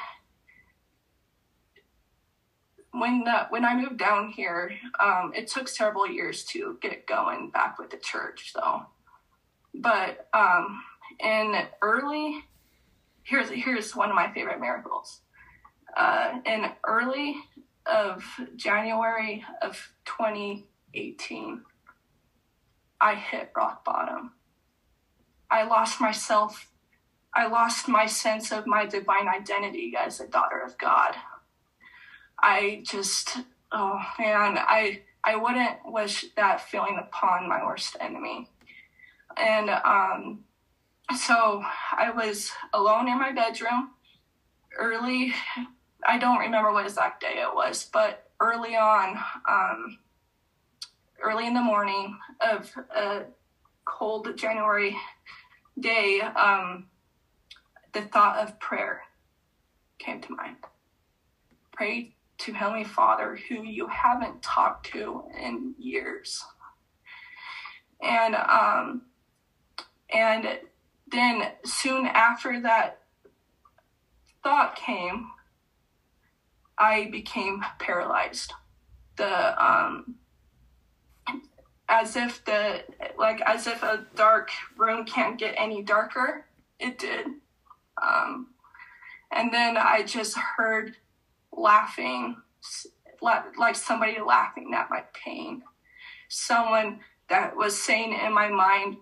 when 3.00 3.28
uh, 3.28 3.48
when 3.50 3.66
I 3.66 3.76
moved 3.76 3.98
down 3.98 4.32
here, 4.32 4.72
um, 5.00 5.32
it 5.36 5.48
took 5.48 5.68
several 5.68 6.08
years 6.08 6.44
to 6.46 6.78
get 6.82 7.08
going 7.08 7.50
back 7.50 7.80
with 7.80 7.90
the 7.90 7.98
church, 7.98 8.54
though. 8.54 8.84
But 9.74 10.28
um, 10.34 10.84
in 11.20 11.56
early, 11.82 12.44
here's 13.24 13.50
here's 13.50 13.96
one 13.96 14.10
of 14.10 14.16
my 14.16 14.32
favorite 14.32 14.60
miracles. 14.60 15.22
Uh, 15.96 16.40
in 16.46 16.66
early 16.86 17.38
of 17.86 18.24
January 18.56 19.44
of 19.62 19.92
2018, 20.06 21.62
I 23.00 23.16
hit 23.16 23.52
rock 23.56 23.86
bottom. 23.86 24.34
I 25.50 25.64
lost 25.64 26.02
myself. 26.02 26.70
I 27.34 27.48
lost 27.48 27.88
my 27.88 28.06
sense 28.06 28.52
of 28.52 28.68
my 28.68 28.86
divine 28.86 29.28
identity 29.28 29.94
as 29.98 30.20
a 30.20 30.28
daughter 30.28 30.60
of 30.60 30.78
God. 30.78 31.16
I 32.40 32.84
just, 32.86 33.38
oh 33.72 34.00
man, 34.20 34.58
I 34.58 35.02
I 35.24 35.36
wouldn't 35.36 35.80
wish 35.86 36.26
that 36.36 36.62
feeling 36.62 36.98
upon 37.00 37.50
my 37.50 37.64
worst 37.64 37.98
enemy. 38.00 38.50
And 39.36 39.70
um, 39.70 40.46
so 41.18 41.64
I 41.92 42.12
was 42.12 42.52
alone 42.74 43.10
in 43.10 43.20
my 43.20 43.34
bedroom 43.34 43.92
early. 44.78 45.34
I 46.06 46.18
don't 46.18 46.40
remember 46.40 46.72
what 46.72 46.86
exact 46.86 47.22
day 47.22 47.42
it 47.42 47.54
was, 47.54 47.90
but 47.92 48.30
early 48.40 48.76
on, 48.76 49.18
um, 49.50 49.98
early 51.22 51.46
in 51.46 51.54
the 51.54 51.62
morning 51.62 52.18
of 52.40 52.72
a 52.96 53.24
cold 53.84 54.30
January 54.38 54.96
day, 55.80 56.22
um, 56.22 56.88
the 57.94 58.02
thought 58.02 58.38
of 58.38 58.60
prayer 58.60 59.02
came 60.00 60.22
to 60.22 60.36
mind. 60.36 60.58
Pray 61.74 62.16
to 62.40 62.54
Heavenly 62.54 62.84
Father 62.84 63.38
who 63.50 63.64
you 63.64 63.88
haven't 63.88 64.42
talked 64.42 64.92
to 64.92 65.24
in 65.40 65.74
years. 65.78 66.44
And 68.02 68.36
um 68.36 69.02
and 70.14 70.60
then 71.12 71.52
soon 71.66 72.06
after 72.06 72.62
that 72.62 73.00
thought 74.44 74.76
came, 74.76 75.30
I 76.78 77.10
became 77.12 77.64
paralyzed. 77.80 78.54
The 79.16 79.64
um 79.64 80.16
as 81.90 82.16
if 82.16 82.44
the 82.46 82.84
like 83.18 83.42
as 83.42 83.68
if 83.68 83.82
a 83.84 84.06
dark 84.16 84.52
room 84.78 85.06
can't 85.06 85.40
get 85.40 85.56
any 85.58 85.82
darker, 85.82 86.46
it 86.80 87.00
did. 87.00 87.26
Um 88.02 88.48
and 89.32 89.52
then 89.52 89.76
I 89.76 90.04
just 90.04 90.38
heard 90.38 90.96
laughing, 91.58 92.38
like 93.22 93.76
somebody 93.76 94.18
laughing 94.26 94.72
at 94.76 94.90
my 94.90 95.04
pain. 95.14 95.64
Someone 96.30 97.00
that 97.30 97.56
was 97.56 97.82
saying 97.82 98.14
in 98.14 98.34
my 98.34 98.50
mind, 98.50 98.98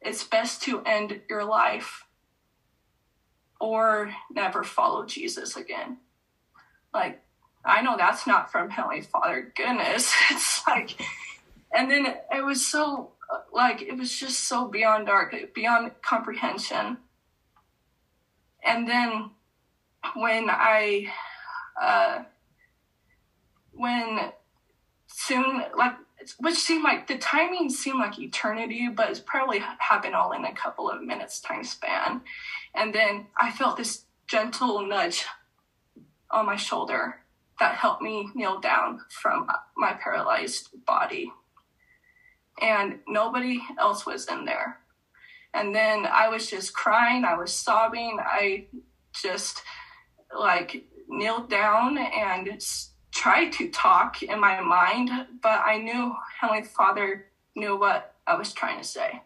it's 0.00 0.22
best 0.24 0.62
to 0.62 0.82
end 0.82 1.20
your 1.28 1.44
life 1.44 2.04
or 3.60 4.12
never 4.30 4.62
follow 4.62 5.04
Jesus 5.04 5.56
again. 5.56 5.98
Like, 6.94 7.22
I 7.64 7.82
know 7.82 7.96
that's 7.96 8.26
not 8.26 8.52
from 8.52 8.70
Heavenly 8.70 9.02
Father. 9.02 9.52
Goodness. 9.56 10.14
It's 10.30 10.66
like, 10.66 11.00
and 11.74 11.90
then 11.90 12.06
it 12.32 12.44
was 12.44 12.64
so, 12.64 13.12
like, 13.52 13.82
it 13.82 13.96
was 13.96 14.16
just 14.16 14.46
so 14.46 14.68
beyond 14.68 15.06
dark, 15.06 15.34
beyond 15.54 15.92
comprehension. 16.02 16.98
And 18.64 18.88
then 18.88 19.30
when 20.14 20.48
I 20.50 21.12
uh, 21.80 22.22
when 23.72 24.32
soon, 25.06 25.62
like, 25.76 25.94
which 26.38 26.56
seemed 26.56 26.84
like 26.84 27.06
the 27.06 27.18
timing 27.18 27.70
seemed 27.70 28.00
like 28.00 28.18
eternity, 28.18 28.88
but 28.88 29.10
it's 29.10 29.20
probably 29.20 29.60
happened 29.78 30.14
all 30.14 30.32
in 30.32 30.44
a 30.44 30.54
couple 30.54 30.90
of 30.90 31.02
minutes 31.02 31.40
time 31.40 31.64
span. 31.64 32.20
And 32.74 32.94
then 32.94 33.26
I 33.40 33.50
felt 33.50 33.76
this 33.76 34.04
gentle 34.26 34.86
nudge 34.86 35.24
on 36.30 36.46
my 36.46 36.56
shoulder 36.56 37.20
that 37.58 37.74
helped 37.74 38.02
me 38.02 38.28
kneel 38.34 38.60
down 38.60 39.00
from 39.10 39.48
my 39.76 39.92
paralyzed 39.92 40.70
body. 40.86 41.32
And 42.60 42.98
nobody 43.06 43.60
else 43.78 44.04
was 44.04 44.26
in 44.28 44.44
there. 44.44 44.78
And 45.54 45.74
then 45.74 46.06
I 46.06 46.28
was 46.28 46.50
just 46.50 46.74
crying, 46.74 47.24
I 47.24 47.34
was 47.34 47.52
sobbing, 47.52 48.18
I 48.20 48.66
just 49.14 49.62
like 50.36 50.84
kneel 51.08 51.46
down 51.46 51.98
and 51.98 52.62
try 53.12 53.48
to 53.48 53.68
talk 53.70 54.22
in 54.22 54.38
my 54.38 54.60
mind, 54.60 55.10
but 55.42 55.62
I 55.64 55.78
knew 55.78 56.14
Heavenly 56.40 56.62
Father 56.62 57.26
knew 57.56 57.76
what 57.76 58.14
I 58.26 58.34
was 58.34 58.52
trying 58.52 58.78
to 58.78 58.86
say. 58.86 59.22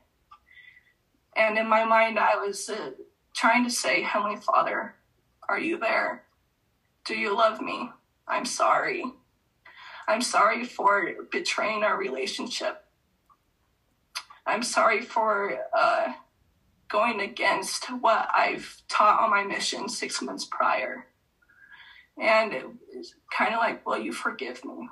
And 1.36 1.58
in 1.58 1.68
my 1.68 1.84
mind, 1.84 2.18
I 2.18 2.36
was 2.36 2.68
uh, 2.68 2.90
trying 3.34 3.64
to 3.64 3.70
say, 3.70 4.02
Heavenly 4.02 4.36
Father, 4.36 4.94
are 5.48 5.58
you 5.58 5.78
there? 5.78 6.22
Do 7.04 7.14
you 7.14 7.36
love 7.36 7.60
me? 7.60 7.90
I'm 8.28 8.44
sorry. 8.44 9.04
I'm 10.06 10.22
sorry 10.22 10.64
for 10.64 11.12
betraying 11.30 11.82
our 11.82 11.96
relationship. 11.96 12.84
I'm 14.46 14.62
sorry 14.62 15.00
for 15.00 15.58
uh, 15.76 16.12
going 16.88 17.20
against 17.20 17.86
what 17.86 18.28
I've 18.34 18.82
taught 18.88 19.20
on 19.20 19.30
my 19.30 19.44
mission 19.44 19.88
six 19.88 20.20
months 20.20 20.44
prior. 20.44 21.06
And 22.20 22.52
it 22.52 22.66
was 22.94 23.14
kind 23.36 23.54
of 23.54 23.60
like, 23.60 23.86
Will 23.86 23.98
you 23.98 24.12
forgive 24.12 24.64
me? 24.64 24.88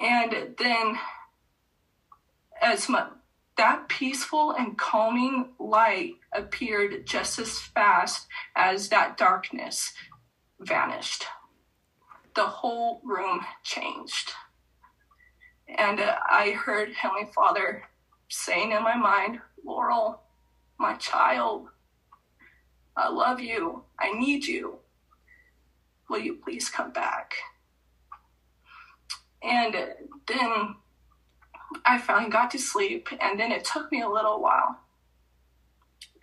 And 0.00 0.54
then, 0.58 0.98
as 2.60 2.88
that 3.56 3.88
peaceful 3.88 4.52
and 4.52 4.76
calming 4.76 5.50
light 5.58 6.14
appeared 6.32 7.06
just 7.06 7.38
as 7.38 7.58
fast 7.58 8.26
as 8.56 8.88
that 8.88 9.16
darkness 9.16 9.92
vanished. 10.60 11.26
The 12.34 12.46
whole 12.46 13.00
room 13.04 13.40
changed. 13.62 14.32
And 15.68 16.00
uh, 16.00 16.16
I 16.28 16.50
heard 16.50 16.92
Heavenly 16.92 17.30
Father 17.32 17.84
saying 18.28 18.72
in 18.72 18.82
my 18.82 18.96
mind, 18.96 19.40
Laurel, 19.64 20.20
my 20.78 20.94
child, 20.94 21.68
I 22.96 23.08
love 23.08 23.40
you. 23.40 23.84
I 23.98 24.12
need 24.12 24.46
you 24.46 24.78
will 26.08 26.20
you 26.20 26.34
please 26.34 26.68
come 26.68 26.92
back? 26.92 27.34
And 29.42 29.74
then 30.26 30.76
I 31.84 31.98
finally 31.98 32.30
got 32.30 32.50
to 32.52 32.58
sleep, 32.58 33.08
and 33.20 33.38
then 33.38 33.52
it 33.52 33.64
took 33.64 33.92
me 33.92 34.00
a 34.00 34.08
little 34.08 34.40
while. 34.40 34.78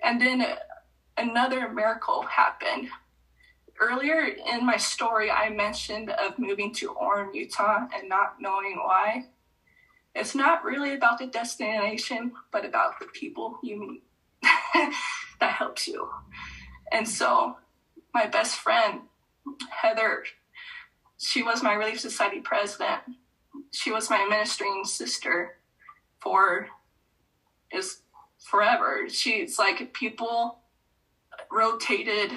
And 0.03 0.19
then 0.19 0.45
another 1.17 1.69
miracle 1.69 2.23
happened. 2.23 2.89
Earlier 3.79 4.23
in 4.51 4.65
my 4.65 4.77
story, 4.77 5.29
I 5.29 5.49
mentioned 5.49 6.09
of 6.09 6.37
moving 6.39 6.73
to 6.75 6.93
Orem, 6.93 7.33
Utah, 7.33 7.87
and 7.95 8.09
not 8.09 8.35
knowing 8.39 8.77
why. 8.77 9.27
It's 10.13 10.35
not 10.35 10.63
really 10.63 10.93
about 10.93 11.19
the 11.19 11.27
destination, 11.27 12.33
but 12.51 12.65
about 12.65 12.99
the 12.99 13.05
people 13.07 13.59
you 13.63 13.79
meet 13.79 14.03
that 15.39 15.53
helps 15.53 15.87
you. 15.87 16.09
And 16.91 17.07
so, 17.07 17.57
my 18.13 18.27
best 18.27 18.57
friend, 18.57 19.01
Heather, 19.69 20.23
she 21.17 21.43
was 21.43 21.63
my 21.63 21.73
Relief 21.73 21.99
Society 21.99 22.39
president. 22.39 23.01
She 23.71 23.91
was 23.91 24.09
my 24.09 24.25
ministering 24.29 24.83
sister 24.85 25.57
for 26.19 26.67
is 27.71 28.01
forever. 28.39 29.07
She's 29.09 29.57
like 29.59 29.93
people 29.93 30.59
rotated 31.51 32.31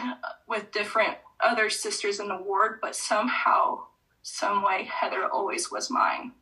with 0.46 0.70
different 0.70 1.16
other 1.40 1.70
sisters 1.70 2.20
in 2.20 2.28
the 2.28 2.36
ward, 2.36 2.78
but 2.80 2.94
somehow, 2.94 3.80
some 4.22 4.62
way, 4.62 4.88
Heather 4.90 5.26
always 5.30 5.70
was 5.70 5.90
mine. 5.90 6.32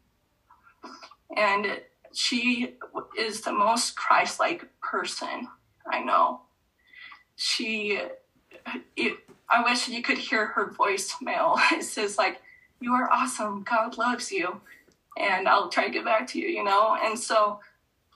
And 1.37 1.81
she 2.13 2.75
is 3.19 3.41
the 3.41 3.53
most 3.53 3.97
Christ 3.97 4.39
like 4.39 4.69
person 4.83 5.49
I 5.91 6.01
know. 6.01 6.43
She, 7.37 7.99
it, 8.97 9.15
I 9.53 9.63
wish 9.63 9.89
you 9.89 10.03
could 10.03 10.19
hear 10.19 10.47
her 10.47 10.69
voicemail. 10.69 11.61
It 11.73 11.85
says, 11.85 12.17
like, 12.17 12.41
you 12.81 12.95
are 12.95 13.11
awesome. 13.13 13.63
God 13.63 13.99
loves 13.99 14.33
you. 14.33 14.61
And 15.19 15.47
I'll 15.47 15.69
try 15.69 15.85
to 15.85 15.91
get 15.91 16.05
back 16.05 16.27
to 16.29 16.41
you, 16.41 16.49
you 16.49 16.65
know? 16.65 16.97
And 17.01 17.19
so, 17.19 17.61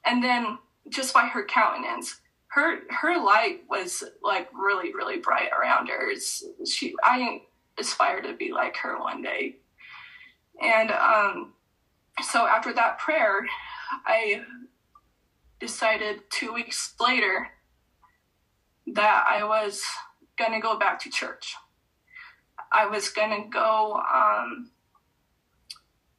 and 0.07 0.25
then 0.25 0.59
just 0.88 1.12
by 1.12 1.27
her 1.27 1.44
countenance, 1.44 2.20
her 2.49 2.79
her 2.88 3.22
light 3.22 3.64
was 3.68 4.03
like 4.22 4.49
really 4.55 4.94
really 4.94 5.18
bright 5.18 5.51
around 5.53 5.88
her. 5.88 6.11
It's, 6.11 6.42
she 6.64 6.94
I 7.03 7.42
aspire 7.79 8.22
to 8.22 8.33
be 8.33 8.51
like 8.51 8.77
her 8.79 8.99
one 8.99 9.20
day. 9.20 9.57
And 10.62 10.90
um, 10.90 11.53
so 12.22 12.46
after 12.46 12.72
that 12.72 12.99
prayer, 12.99 13.46
I 14.07 14.42
decided 15.61 16.22
two 16.31 16.53
weeks 16.55 16.94
later 16.99 17.49
that 18.87 19.27
I 19.29 19.44
was 19.44 19.83
going 20.37 20.53
to 20.53 20.61
go 20.61 20.79
back 20.79 21.01
to 21.01 21.11
church. 21.11 21.55
I 22.72 22.87
was 22.87 23.09
going 23.09 23.31
to 23.31 23.49
go 23.49 24.01
um, 24.14 24.70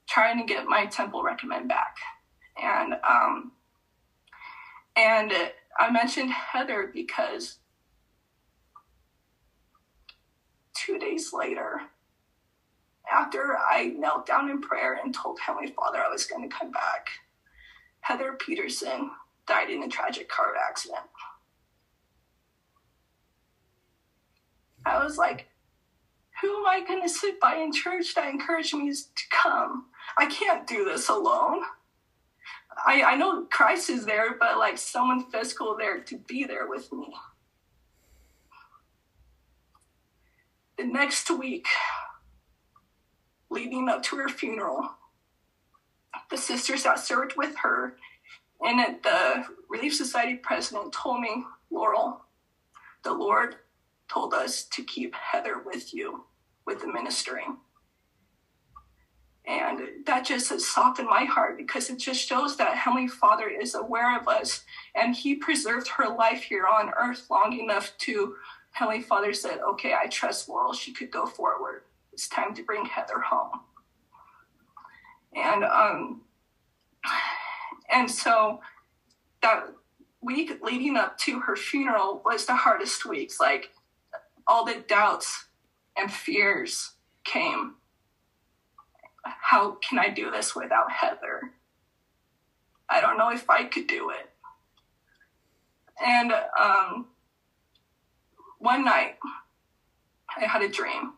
trying 0.08 0.40
to 0.40 0.46
get 0.46 0.66
my 0.66 0.86
temple 0.86 1.24
recommend 1.24 1.68
back. 1.68 1.98
And 2.62 2.94
um, 3.08 3.52
and 4.96 5.32
I 5.78 5.92
mentioned 5.92 6.32
Heather 6.32 6.90
because 6.92 7.60
two 10.74 10.98
days 10.98 11.32
later, 11.34 11.82
after 13.12 13.58
I 13.58 13.94
knelt 13.96 14.26
down 14.26 14.50
in 14.50 14.62
prayer 14.62 15.00
and 15.02 15.14
told 15.14 15.40
Heavenly 15.40 15.72
Father 15.74 16.00
I 16.00 16.10
was 16.10 16.26
going 16.26 16.50
to 16.50 16.56
come 16.56 16.72
back, 16.72 17.10
Heather 18.02 18.34
Peterson 18.40 19.12
died 19.48 19.70
in 19.70 19.84
a 19.84 19.88
tragic 19.88 20.30
car 20.30 20.54
accident. 20.68 21.02
I 24.88 25.04
was 25.04 25.18
like, 25.18 25.48
who 26.42 26.56
am 26.58 26.66
I 26.68 26.86
going 26.86 27.02
to 27.02 27.10
sit 27.10 27.40
by 27.40 27.56
in 27.56 27.74
church 27.74 28.14
that 28.16 28.30
encouraged 28.30 28.76
me 28.76 28.92
to 28.92 29.24
come? 29.32 29.86
I 30.18 30.28
can't 30.28 30.68
do 30.68 30.86
this 30.86 31.10
alone. 31.10 31.62
I, 32.86 33.02
I 33.04 33.16
know 33.16 33.46
Christ 33.46 33.90
is 33.90 34.06
there, 34.06 34.36
but 34.40 34.58
like 34.58 34.78
someone 34.78 35.30
physical 35.32 35.76
there 35.78 36.00
to 36.00 36.18
be 36.18 36.44
there 36.44 36.68
with 36.68 36.92
me. 36.94 37.14
The 40.78 40.86
next 40.86 41.32
week, 41.32 41.66
leading 43.50 43.90
up 43.90 44.04
to 44.04 44.18
her 44.18 44.30
funeral, 44.30 44.92
the 46.30 46.38
sisters 46.38 46.84
that 46.84 47.00
served 47.00 47.34
with 47.36 47.56
her 47.58 47.98
and 48.62 48.98
the 49.04 49.46
Relief 49.70 49.96
Society 49.96 50.36
president 50.36 50.94
told 50.94 51.22
me, 51.22 51.44
Laurel, 51.72 52.22
the 53.04 53.14
Lord 53.14 53.56
told 54.12 54.34
us 54.34 54.64
to 54.64 54.84
keep 54.84 55.16
Heather 55.16 55.62
with 55.66 55.94
you 55.94 56.26
with 56.66 56.82
the 56.82 56.88
ministering. 56.88 57.58
And 59.48 59.80
that 60.06 60.26
just 60.26 60.50
has 60.50 60.68
softened 60.68 61.08
my 61.08 61.24
heart 61.24 61.58
because 61.58 61.90
it 61.90 61.98
just 61.98 62.28
shows 62.28 62.58
that 62.58 62.76
Heavenly 62.76 63.08
Father 63.08 63.48
is 63.48 63.76
aware 63.76 64.20
of 64.20 64.28
us 64.28 64.66
and 64.94 65.16
He 65.16 65.36
preserved 65.36 65.88
her 65.88 66.14
life 66.14 66.44
here 66.44 66.66
on 66.66 66.92
earth 67.00 67.28
long 67.30 67.58
enough 67.58 67.94
to 68.00 68.36
Heavenly 68.72 69.02
Father 69.02 69.34
said, 69.34 69.60
Okay, 69.72 69.94
I 69.94 70.08
trust 70.08 70.50
Laurel. 70.50 70.74
She 70.74 70.92
could 70.94 71.12
go 71.12 71.26
forward. 71.26 71.84
It's 72.12 72.28
time 72.28 72.54
to 72.56 72.64
bring 72.64 72.86
Heather 72.86 73.20
home. 73.20 73.62
And 75.34 75.64
um 75.64 76.22
and 77.90 78.12
so 78.12 78.60
that 79.42 79.68
week 80.22 80.60
leading 80.62 80.98
up 80.98 81.18
to 81.20 81.40
her 81.40 81.56
funeral 81.56 82.22
was 82.26 82.46
the 82.46 82.56
hardest 82.56 83.06
weeks. 83.06 83.40
Like 83.40 83.70
all 84.48 84.66
the 84.66 84.84
doubts 84.88 85.46
and 85.98 86.12
fears 86.12 86.94
came 87.24 87.76
how 89.28 89.78
can 89.88 90.00
I 90.00 90.10
do 90.10 90.32
this 90.32 90.56
without 90.56 90.92
Heather? 90.92 91.52
I 92.90 93.02
don't 93.02 93.18
know 93.18 93.32
if 93.32 93.50
I 93.50 93.66
could 93.66 93.88
do 93.88 94.10
it. 94.12 94.30
And 96.04 96.32
um, 96.60 97.08
one 98.60 98.86
night, 98.86 99.16
I 100.36 100.46
had 100.46 100.62
a 100.62 100.70
dream. 100.70 101.14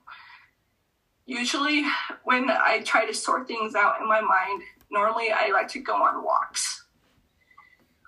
Usually, 1.25 1.83
when 2.23 2.49
I 2.49 2.81
try 2.85 3.05
to 3.05 3.13
sort 3.13 3.47
things 3.47 3.75
out 3.75 4.01
in 4.01 4.07
my 4.07 4.21
mind, 4.21 4.63
normally 4.91 5.31
I 5.31 5.49
like 5.51 5.67
to 5.69 5.79
go 5.79 5.95
on 5.95 6.23
walks. 6.23 6.85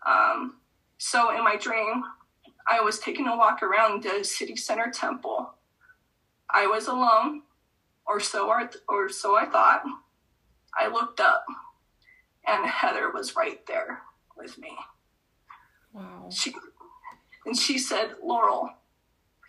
Um, 0.05 0.55
so, 0.97 1.35
in 1.35 1.43
my 1.43 1.57
dream, 1.57 2.03
I 2.67 2.81
was 2.81 2.99
taking 2.99 3.27
a 3.27 3.35
walk 3.35 3.63
around 3.63 4.03
the 4.03 4.23
city 4.23 4.55
center 4.55 4.91
temple. 4.91 5.53
I 6.49 6.67
was 6.67 6.87
alone 6.87 7.43
or 8.05 8.19
so 8.19 8.47
or, 8.47 8.69
or 8.87 9.09
so 9.09 9.35
I 9.35 9.45
thought. 9.45 9.83
I 10.77 10.87
looked 10.87 11.19
up 11.19 11.45
and 12.47 12.65
Heather 12.65 13.11
was 13.11 13.35
right 13.35 13.65
there 13.67 14.01
with 14.37 14.57
me. 14.57 14.75
Wow. 15.93 16.29
She 16.31 16.53
and 17.45 17.57
she 17.57 17.77
said, 17.77 18.15
"Laurel, 18.23 18.69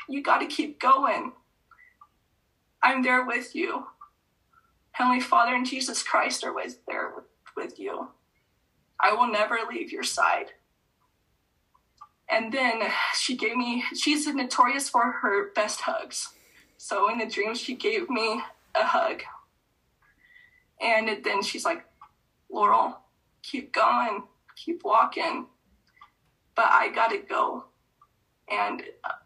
you 0.09 0.23
got 0.23 0.39
to 0.39 0.47
keep 0.47 0.81
going. 0.81 1.33
I'm 2.83 3.03
there 3.03 3.25
with 3.25 3.55
you. 3.55 3.87
Heavenly 4.93 5.21
Father 5.21 5.55
and 5.55 5.67
Jesus 5.67 6.03
Christ 6.03 6.45
are 6.45 6.53
with 6.53 6.79
there 6.87 7.13
with 7.57 7.79
you. 7.79 8.09
I 9.01 9.13
will 9.13 9.31
never 9.31 9.59
leave 9.71 9.93
your 9.93 10.05
side." 10.05 10.53
And 12.33 12.51
then 12.51 12.81
she 13.15 13.37
gave 13.37 13.57
me, 13.57 13.85
she's 13.95 14.27
notorious 14.27 14.89
for 14.89 15.13
her 15.13 15.51
best 15.53 15.83
hugs. 15.83 16.31
So 16.79 17.11
in 17.11 17.19
the 17.19 17.27
dream, 17.27 17.55
she 17.55 17.75
gave 17.75 18.09
me 18.09 18.41
a 18.75 18.85
hug. 18.85 19.23
And 20.81 21.23
then 21.23 21.43
she's 21.43 21.67
like, 21.67 21.85
Laurel, 22.51 22.99
keep 23.43 23.73
going, 23.73 24.25
keep 24.57 24.83
walking. 24.83 25.47
But 26.55 26.69
I 26.71 26.89
gotta 26.89 27.19
go. 27.19 27.65
And 28.51 28.83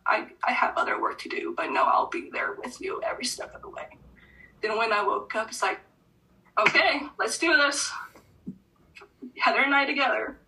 I, 0.06 0.26
I 0.44 0.52
have 0.52 0.76
other 0.76 1.00
work 1.00 1.20
to 1.20 1.28
do, 1.28 1.54
but 1.56 1.70
no, 1.70 1.84
I'll 1.84 2.08
be 2.08 2.28
there 2.32 2.56
with 2.62 2.80
you 2.80 3.00
every 3.02 3.24
step 3.24 3.54
of 3.54 3.62
the 3.62 3.68
way. 3.68 3.86
Then 4.62 4.76
when 4.76 4.92
I 4.92 5.02
woke 5.02 5.34
up, 5.36 5.48
it's 5.48 5.62
like, 5.62 5.78
okay, 6.58 7.02
let's 7.20 7.38
do 7.38 7.56
this. 7.56 7.90
Heather 9.38 9.60
and 9.60 9.74
I 9.74 9.84
together. 9.84 10.38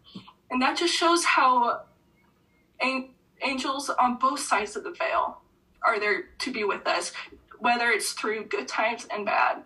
And 0.50 0.60
that 0.60 0.76
just 0.76 0.94
shows 0.94 1.24
how 1.24 1.82
angels 3.42 3.90
on 3.90 4.16
both 4.16 4.40
sides 4.40 4.76
of 4.76 4.84
the 4.84 4.90
veil 4.90 5.38
are 5.82 6.00
there 6.00 6.24
to 6.40 6.52
be 6.52 6.64
with 6.64 6.86
us, 6.86 7.12
whether 7.58 7.90
it's 7.90 8.12
through 8.12 8.44
good 8.44 8.68
times 8.68 9.06
and 9.12 9.24
bad. 9.24 9.62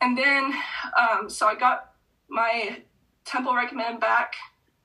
And 0.00 0.16
then, 0.16 0.52
um, 0.98 1.30
so 1.30 1.46
I 1.46 1.54
got 1.54 1.92
my 2.28 2.82
temple 3.24 3.54
recommend 3.54 4.00
back 4.00 4.34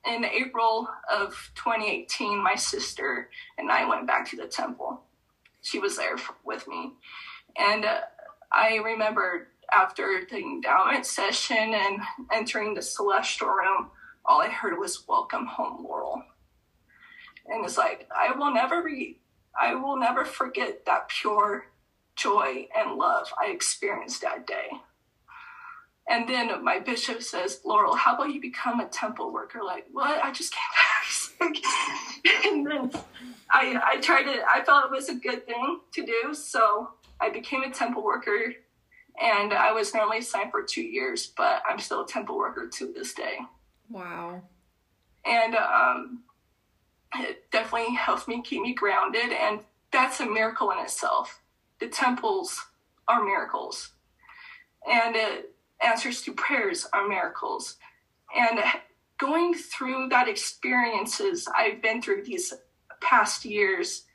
in 0.06 0.24
April 0.24 0.88
of 1.12 1.52
2018. 1.56 2.42
My 2.42 2.56
sister 2.56 3.30
and 3.58 3.72
I 3.72 3.88
went 3.88 4.08
back 4.08 4.30
to 4.30 4.38
the 4.38 4.48
temple. 4.48 5.02
She 5.62 5.80
was 5.80 5.98
there 5.98 6.16
with 6.46 6.68
me. 6.68 6.94
And 7.58 7.86
uh, 7.86 8.02
I 8.52 8.78
remember 8.78 9.50
after 9.74 10.22
the 10.30 10.38
endowment 10.38 11.06
session 11.06 11.74
and 11.74 12.00
entering 12.32 12.74
the 12.74 12.82
celestial 12.82 13.50
room, 13.50 13.92
all 14.26 14.42
I 14.42 14.48
heard 14.48 14.78
was 14.78 15.08
"Welcome 15.08 15.46
home, 15.46 15.84
Laurel." 15.84 16.24
And 17.50 17.66
it's 17.66 17.78
like 17.78 18.08
I 18.16 18.32
will 18.38 18.54
never 18.54 18.84
be 18.84 19.20
I 19.60 19.76
will 19.76 19.98
never 19.98 20.24
forget 20.26 20.86
that 20.86 21.10
pure 21.10 21.66
joy 22.16 22.68
and 22.76 22.96
love 22.96 23.32
I 23.42 23.48
experienced 23.48 24.22
that 24.22 24.46
day. 24.46 24.70
And 26.10 26.28
then 26.28 26.64
my 26.64 26.80
bishop 26.80 27.22
says, 27.22 27.62
Laurel, 27.64 27.96
how 27.96 28.16
about 28.16 28.34
you 28.34 28.42
become 28.42 28.80
a 28.80 28.88
temple 28.88 29.32
worker? 29.32 29.60
Like, 29.64 29.86
what? 29.92 30.24
I 30.24 30.32
just 30.32 30.52
came 30.52 30.62
back. 30.74 30.90
and 32.46 32.66
then 32.66 32.92
I, 33.52 33.80
I 33.84 33.98
tried 34.02 34.28
it. 34.28 34.42
I 34.50 34.64
felt 34.64 34.86
it 34.86 34.92
was 34.92 35.10
a 35.10 35.16
good 35.16 35.46
thing 35.46 35.82
to 35.94 36.06
do. 36.06 36.34
So 36.34 36.90
I 37.22 37.30
became 37.30 37.62
a 37.62 37.70
temple 37.70 38.04
worker 38.04 38.56
and 39.22 39.54
I 39.54 39.72
was 39.72 39.94
normally 39.94 40.20
assigned 40.20 40.52
for 40.52 40.64
two 40.64 40.82
years, 40.82 41.28
but 41.38 41.62
I'm 41.70 41.80
still 41.80 42.04
a 42.04 42.08
temple 42.08 42.38
worker 42.38 42.68
to 42.68 42.92
this 42.92 43.14
day. 43.14 43.38
Wow. 43.90 44.42
And 45.26 45.56
um, 45.56 46.24
it 47.16 47.50
definitely 47.52 47.96
helps 47.96 48.28
me 48.28 48.42
keep 48.42 48.62
me 48.62 48.74
grounded. 48.74 49.32
And 49.32 49.62
that's 49.92 50.20
a 50.20 50.26
miracle 50.26 50.72
in 50.72 50.80
itself. 50.80 51.42
The 51.80 51.88
temples 51.88 52.60
are 53.08 53.24
miracles. 53.24 53.90
And 54.90 55.16
it, 55.16 55.54
answers 55.82 56.22
to 56.24 56.34
prayers 56.34 56.88
are 56.94 57.08
miracles. 57.08 57.78
And 58.36 58.60
going 59.18 59.54
through 59.54 60.10
that 60.10 60.28
experiences 60.28 61.48
I've 61.56 61.82
been 61.82 62.02
through 62.02 62.24
these 62.24 62.54
past 63.02 63.46
years, 63.46 64.06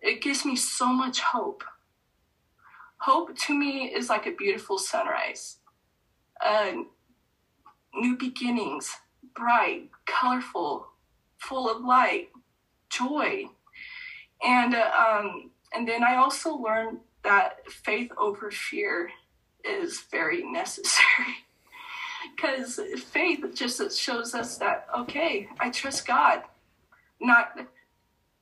it 0.00 0.22
gives 0.22 0.44
me 0.44 0.56
so 0.56 0.92
much 0.92 1.20
hope. 1.20 1.64
Hope 2.98 3.36
to 3.38 3.54
me 3.54 3.92
is 3.94 4.08
like 4.08 4.26
a 4.26 4.32
beautiful 4.32 4.78
sunrise, 4.78 5.58
uh, 6.44 6.72
new 7.94 8.16
beginnings, 8.16 8.90
bright, 9.34 9.90
colorful, 10.06 10.88
full 11.38 11.70
of 11.70 11.84
light, 11.84 12.30
joy, 12.90 13.44
and 14.44 14.74
uh, 14.74 14.90
um, 15.08 15.50
and 15.74 15.86
then 15.86 16.02
I 16.02 16.16
also 16.16 16.56
learned 16.56 16.98
that 17.26 17.70
faith 17.70 18.10
over 18.16 18.50
fear 18.50 19.10
is 19.64 20.00
very 20.10 20.42
necessary. 20.42 21.04
Because 22.34 22.80
faith 22.98 23.44
just 23.54 23.96
shows 23.96 24.34
us 24.34 24.58
that 24.58 24.88
okay 24.98 25.48
i 25.60 25.70
trust 25.70 26.06
god. 26.06 26.42
Not 27.20 27.56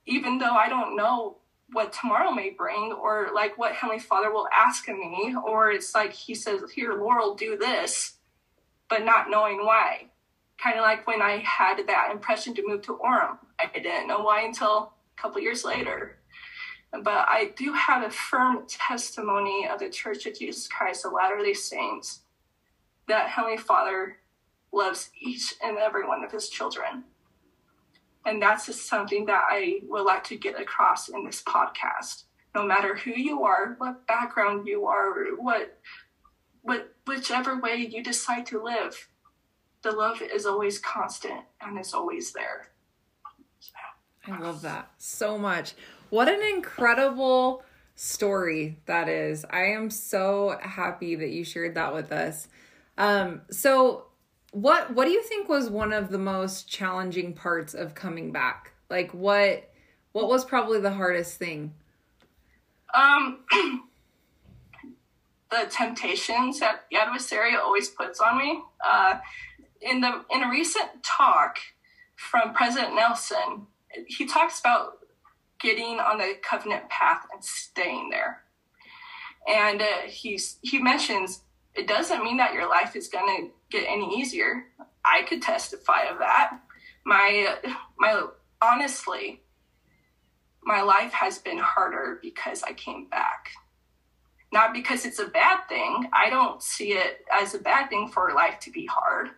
even 0.07 0.39
though 0.39 0.55
i 0.55 0.67
don't 0.67 0.95
know 0.95 1.37
what 1.71 1.93
tomorrow 1.93 2.31
may 2.31 2.49
bring 2.49 2.91
or 2.91 3.29
like 3.33 3.57
what 3.59 3.73
heavenly 3.73 3.99
father 3.99 4.31
will 4.31 4.47
ask 4.53 4.89
of 4.89 4.97
me 4.97 5.35
or 5.45 5.71
it's 5.71 5.93
like 5.93 6.13
he 6.13 6.33
says 6.33 6.61
here 6.73 6.93
laurel 6.93 7.35
do 7.35 7.55
this 7.57 8.13
but 8.89 9.05
not 9.05 9.29
knowing 9.29 9.63
why. 9.63 10.07
Kind 10.57 10.77
of 10.77 10.81
like 10.81 11.05
when 11.05 11.21
i 11.21 11.37
had 11.37 11.85
that 11.87 12.09
impression 12.11 12.55
to 12.55 12.67
move 12.67 12.81
to 12.81 12.97
orem 12.97 13.37
i 13.59 13.67
didn't 13.73 14.07
know 14.07 14.19
why 14.19 14.43
until 14.43 14.93
a 15.17 15.21
couple 15.21 15.41
years 15.41 15.63
later 15.63 16.17
but 17.03 17.25
I 17.27 17.51
do 17.57 17.73
have 17.73 18.03
a 18.03 18.09
firm 18.09 18.65
testimony 18.67 19.67
of 19.67 19.79
the 19.79 19.89
Church 19.89 20.25
of 20.25 20.37
Jesus 20.37 20.67
Christ 20.67 21.05
of 21.05 21.13
Latter 21.13 21.43
day 21.43 21.53
Saints 21.53 22.21
that 23.07 23.29
Heavenly 23.29 23.57
Father 23.57 24.17
loves 24.71 25.09
each 25.19 25.53
and 25.63 25.77
every 25.77 26.07
one 26.07 26.23
of 26.23 26.31
his 26.31 26.49
children. 26.49 27.03
And 28.25 28.41
that's 28.41 28.65
just 28.65 28.87
something 28.87 29.25
that 29.27 29.43
I 29.49 29.81
would 29.83 30.03
like 30.03 30.23
to 30.25 30.37
get 30.37 30.59
across 30.59 31.09
in 31.09 31.23
this 31.23 31.43
podcast. 31.43 32.23
No 32.55 32.65
matter 32.65 32.95
who 32.95 33.11
you 33.11 33.43
are, 33.43 33.75
what 33.77 34.07
background 34.07 34.67
you 34.67 34.85
are, 34.87 35.13
what 35.35 35.77
what 36.61 36.95
whichever 37.05 37.59
way 37.59 37.75
you 37.75 38.01
decide 38.01 38.47
to 38.47 38.63
live, 38.63 39.07
the 39.83 39.91
love 39.91 40.21
is 40.21 40.47
always 40.47 40.79
constant 40.79 41.41
and 41.61 41.79
is 41.79 41.93
always 41.93 42.31
there. 42.31 42.71
I 44.27 44.39
love 44.39 44.61
that 44.63 44.91
so 44.97 45.37
much. 45.37 45.73
What 46.09 46.27
an 46.27 46.41
incredible 46.55 47.63
story 47.95 48.79
that 48.85 49.07
is. 49.07 49.45
I 49.49 49.65
am 49.65 49.89
so 49.89 50.57
happy 50.61 51.15
that 51.15 51.29
you 51.29 51.43
shared 51.43 51.75
that 51.75 51.93
with 51.93 52.11
us. 52.11 52.47
Um, 52.97 53.41
so 53.51 54.05
what 54.51 54.93
what 54.93 55.05
do 55.05 55.11
you 55.11 55.23
think 55.23 55.49
was 55.49 55.69
one 55.69 55.91
of 55.91 56.09
the 56.09 56.17
most 56.17 56.69
challenging 56.69 57.33
parts 57.33 57.73
of 57.73 57.93
coming 57.93 58.31
back? 58.31 58.71
Like 58.89 59.11
what 59.13 59.69
what 60.13 60.27
was 60.27 60.45
probably 60.45 60.79
the 60.79 60.93
hardest 60.93 61.37
thing? 61.37 61.73
Um 62.93 63.39
the 65.51 65.69
temptations 65.69 66.59
that 66.59 66.85
the 66.89 66.97
adversary 66.97 67.55
always 67.55 67.89
puts 67.89 68.19
on 68.19 68.37
me. 68.37 68.61
Uh, 68.85 69.15
in 69.81 70.01
the 70.01 70.23
in 70.31 70.43
a 70.43 70.49
recent 70.49 71.03
talk 71.03 71.57
from 72.15 72.53
President 72.53 72.95
Nelson, 72.95 73.67
he 74.07 74.25
talks 74.25 74.59
about 74.59 74.99
getting 75.59 75.99
on 75.99 76.17
the 76.17 76.33
covenant 76.41 76.89
path 76.89 77.25
and 77.33 77.43
staying 77.43 78.09
there. 78.09 78.41
And 79.47 79.81
uh, 79.81 80.07
he's, 80.07 80.57
he 80.61 80.79
mentions 80.79 81.41
it 81.75 81.87
doesn't 81.87 82.23
mean 82.23 82.37
that 82.37 82.53
your 82.53 82.69
life 82.69 82.95
is 82.95 83.09
going 83.09 83.27
to 83.35 83.51
get 83.69 83.85
any 83.87 84.17
easier. 84.17 84.67
I 85.03 85.23
could 85.23 85.41
testify 85.41 86.03
of 86.03 86.19
that. 86.19 86.57
My, 87.05 87.55
my, 87.99 88.25
honestly, 88.61 89.41
my 90.63 90.81
life 90.81 91.11
has 91.11 91.37
been 91.37 91.57
harder 91.57 92.19
because 92.21 92.63
I 92.63 92.73
came 92.73 93.07
back. 93.09 93.49
Not 94.53 94.73
because 94.73 95.05
it's 95.05 95.19
a 95.19 95.27
bad 95.27 95.67
thing. 95.67 96.09
I 96.13 96.29
don't 96.29 96.63
see 96.63 96.93
it 96.93 97.25
as 97.31 97.53
a 97.53 97.59
bad 97.59 97.89
thing 97.89 98.07
for 98.07 98.31
life 98.33 98.59
to 98.61 98.71
be 98.71 98.85
hard. 98.85 99.31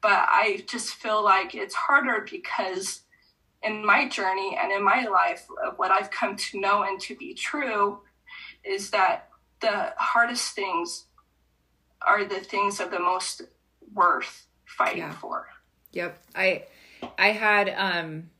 But 0.00 0.26
I 0.28 0.64
just 0.68 0.94
feel 0.94 1.24
like 1.24 1.54
it's 1.54 1.74
harder 1.74 2.24
because 2.30 3.00
in 3.62 3.84
my 3.84 4.08
journey 4.08 4.56
and 4.60 4.72
in 4.72 4.82
my 4.82 5.04
life, 5.06 5.46
what 5.76 5.90
I've 5.90 6.10
come 6.10 6.36
to 6.36 6.60
know 6.60 6.82
and 6.82 7.00
to 7.00 7.16
be 7.16 7.34
true 7.34 8.00
is 8.64 8.90
that 8.90 9.28
the 9.60 9.92
hardest 9.96 10.54
things 10.54 11.04
are 12.02 12.24
the 12.24 12.40
things 12.40 12.80
of 12.80 12.90
the 12.90 12.98
most 12.98 13.42
worth 13.92 14.46
fighting 14.64 14.98
yeah. 14.98 15.12
for. 15.12 15.48
Yep. 15.92 16.18
I 16.34 16.64
I 17.18 17.28
had 17.28 17.72
um 17.76 18.30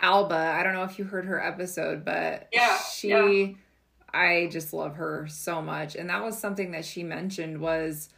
Alba, 0.00 0.34
I 0.34 0.62
don't 0.62 0.74
know 0.74 0.84
if 0.84 0.98
you 0.98 1.04
heard 1.04 1.24
her 1.24 1.42
episode, 1.42 2.04
but 2.04 2.48
yeah, 2.52 2.78
she 2.78 3.08
yeah. 3.08 3.46
I 4.12 4.48
just 4.50 4.72
love 4.72 4.96
her 4.96 5.26
so 5.28 5.62
much. 5.62 5.94
And 5.94 6.10
that 6.10 6.22
was 6.22 6.38
something 6.38 6.72
that 6.72 6.84
she 6.84 7.02
mentioned 7.02 7.60
was, 7.60 8.08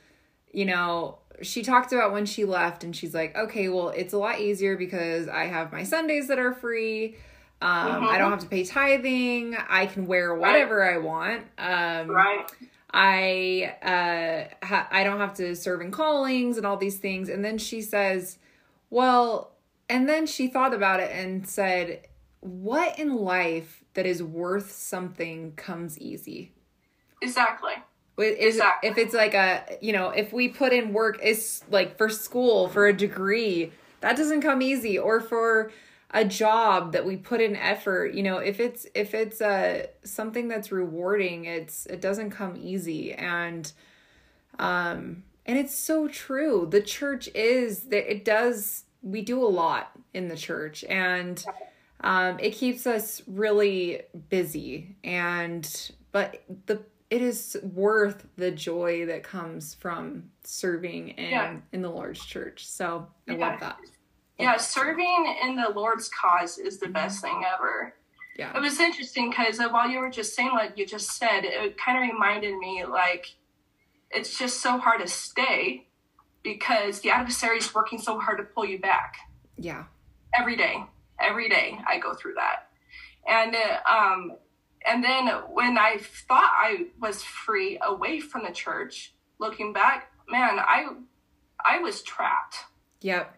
you 0.53 0.65
know, 0.65 1.19
she 1.43 1.63
talked 1.63 1.93
about 1.93 2.13
when 2.13 2.27
she 2.27 2.45
left 2.45 2.85
and 2.85 2.95
she's 2.95 3.15
like, 3.15 3.37
okay, 3.37 3.69
well, 3.69 3.91
it's 3.91 4.13
a 4.13 4.19
lot 4.19 4.41
easier 4.41 4.77
because 4.77 5.29
I 5.29 5.45
have 5.45 5.73
my 5.73 5.85
Sundays 5.85 6.29
that 6.29 6.39
are 6.39 6.53
free. 6.53 7.17
Um, 7.61 7.71
mm-hmm. 7.71 8.05
I 8.07 8.19
don't 8.19 8.27
mm-hmm. 8.27 8.31
have 8.31 8.41
to 8.41 8.47
pay 8.49 8.65
tithing. 8.65 9.57
I 9.69 9.87
can 9.87 10.07
wear 10.07 10.35
whatever 10.35 10.79
right. 10.79 10.95
I 10.95 10.99
want. 10.99 11.43
Um, 11.59 12.11
right. 12.11 12.51
I 12.91 13.75
uh, 13.83 14.67
ha- 14.67 14.89
I 14.91 15.05
don't 15.05 15.19
have 15.19 15.35
to 15.35 15.55
serve 15.55 15.81
in 15.81 15.91
callings 15.91 16.57
and 16.57 16.65
all 16.65 16.77
these 16.77 16.99
things. 16.99 17.29
And 17.29 17.45
then 17.45 17.59
she 17.59 17.83
says, 17.83 18.39
well, 18.91 19.53
and 19.89 20.09
then 20.09 20.27
she 20.27 20.49
thought 20.49 20.73
about 20.73 21.01
it 21.01 21.11
and 21.13 21.47
said, 21.47 22.07
what 22.41 22.99
in 22.99 23.17
life 23.17 23.85
that 23.95 24.07
is 24.07 24.23
worth 24.23 24.73
something 24.73 25.53
comes 25.53 25.99
easy? 25.99 26.53
Exactly. 27.21 27.75
Is 28.19 28.57
exactly. 28.57 28.91
if 28.91 28.99
it's 28.99 29.15
like 29.15 29.35
a 29.35 29.79
you 29.81 29.93
know 29.93 30.11
if 30.11 30.33
we 30.33 30.49
put 30.49 30.73
in 30.73 30.93
work 30.93 31.23
is 31.23 31.63
like 31.71 31.97
for 31.97 32.09
school 32.09 32.69
for 32.69 32.87
a 32.87 32.93
degree 32.93 33.73
that 34.01 34.17
doesn't 34.17 34.41
come 34.41 34.61
easy. 34.63 34.99
Or 34.99 35.21
for 35.21 35.71
a 36.11 36.25
job 36.25 36.93
that 36.93 37.05
we 37.05 37.17
put 37.17 37.41
in 37.41 37.55
effort 37.55 38.15
you 38.15 38.23
know 38.23 38.39
if 38.39 38.61
it's 38.61 38.87
if 38.95 39.13
it's 39.15 39.43
a 39.43 39.85
uh, 39.85 39.87
something 40.05 40.49
that's 40.49 40.73
rewarding 40.73 41.45
it's 41.45 41.85
it 41.87 42.01
doesn't 42.01 42.31
come 42.31 42.57
easy. 42.57 43.13
And 43.13 43.71
um 44.59 45.23
and 45.47 45.57
it's 45.57 45.75
so 45.75 46.09
true. 46.09 46.67
The 46.69 46.83
church 46.83 47.29
is 47.35 47.85
that 47.85 48.11
it 48.11 48.25
does 48.25 48.85
we 49.03 49.23
do 49.23 49.43
a 49.45 49.47
lot 49.47 49.93
in 50.13 50.29
the 50.29 50.37
church. 50.37 50.83
And 50.85 51.45
um 52.01 52.41
it 52.41 52.51
keeps 52.51 52.85
us 52.87 53.23
really 53.29 54.03
busy. 54.29 54.97
And 55.05 55.93
but 56.11 56.43
the 56.67 56.83
it 57.11 57.23
is 57.23 57.57
worth 57.63 58.27
the 58.37 58.51
joy 58.51 59.07
that 59.07 59.23
comes 59.23 59.75
from 59.75 60.31
serving 60.45 61.11
in 61.11 61.31
yeah. 61.31 61.57
in 61.73 61.83
the 61.83 61.89
Lord's 61.89 62.25
church. 62.25 62.67
So 62.67 63.07
I 63.29 63.33
yeah. 63.33 63.39
love 63.39 63.61
that. 63.61 63.79
Yeah, 64.39 64.57
serving 64.57 65.37
in 65.43 65.57
the 65.57 65.71
Lord's 65.75 66.09
cause 66.09 66.59
is 66.59 66.79
the 66.79 66.87
mm-hmm. 66.87 66.93
best 66.93 67.21
thing 67.21 67.43
ever. 67.55 67.95
Yeah. 68.37 68.57
It 68.57 68.61
was 68.61 68.79
interesting 68.79 69.31
because 69.31 69.59
while 69.59 69.89
you 69.89 69.99
were 69.99 70.11
just 70.11 70.35
saying 70.35 70.53
what 70.53 70.79
you 70.79 70.87
just 70.87 71.17
said, 71.17 71.45
it 71.45 71.77
kind 71.77 71.99
of 71.99 72.03
reminded 72.03 72.57
me 72.57 72.85
like 72.85 73.35
it's 74.11 74.39
just 74.39 74.61
so 74.61 74.79
hard 74.79 75.01
to 75.01 75.09
stay 75.09 75.87
because 76.45 77.01
the 77.01 77.11
adversary 77.11 77.59
is 77.59 77.75
working 77.75 77.99
so 77.99 78.19
hard 78.21 78.39
to 78.39 78.45
pull 78.45 78.65
you 78.65 78.79
back. 78.79 79.17
Yeah. 79.57 79.85
Every 80.39 80.57
day, 80.57 80.77
every 81.21 81.49
day 81.49 81.79
I 81.87 81.99
go 81.99 82.15
through 82.15 82.35
that. 82.35 82.69
And 83.27 83.57
uh, 83.57 83.93
um, 83.93 84.33
and 84.89 85.05
then 85.05 85.29
when 85.53 85.77
I 85.77 85.99
thought 85.99 86.51
I 86.57 86.87
was 86.99 87.23
free 87.23 87.79
away 87.83 88.21
from 88.21 88.45
the 88.45 88.53
church, 88.53 89.13
looking 89.39 89.73
back, 89.73 90.11
man, 90.29 90.59
I 90.59 90.87
I 91.63 91.79
was 91.81 92.03
trapped. 92.03 92.57
Yep. 93.03 93.35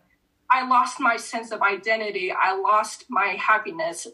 I 0.51 0.67
lost 0.69 1.01
my 1.01 1.17
sense 1.17 1.51
of 1.51 1.63
identity. 1.63 2.33
I 2.33 2.55
lost 2.55 3.07
my 3.09 3.37
happiness. 3.39 4.07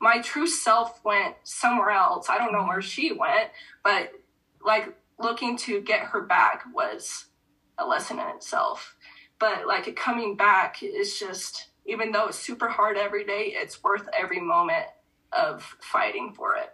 My 0.00 0.20
true 0.20 0.46
self 0.46 1.04
went 1.04 1.36
somewhere 1.44 1.90
else. 1.90 2.28
I 2.28 2.38
don't 2.38 2.52
know 2.52 2.66
where 2.66 2.82
she 2.82 3.12
went, 3.12 3.50
but 3.84 4.12
like 4.64 4.94
looking 5.20 5.56
to 5.58 5.80
get 5.80 6.06
her 6.06 6.22
back 6.22 6.64
was 6.74 7.26
a 7.78 7.86
lesson 7.86 8.18
in 8.18 8.28
itself. 8.30 8.96
But 9.38 9.68
like 9.68 9.94
coming 9.94 10.36
back 10.36 10.82
is 10.82 11.18
just, 11.18 11.68
even 11.86 12.10
though 12.10 12.26
it's 12.26 12.38
super 12.38 12.68
hard 12.68 12.96
every 12.96 13.24
day, 13.24 13.54
it's 13.54 13.82
worth 13.84 14.08
every 14.18 14.40
moment 14.40 14.86
of 15.32 15.62
fighting 15.80 16.32
for 16.34 16.56
it. 16.56 16.72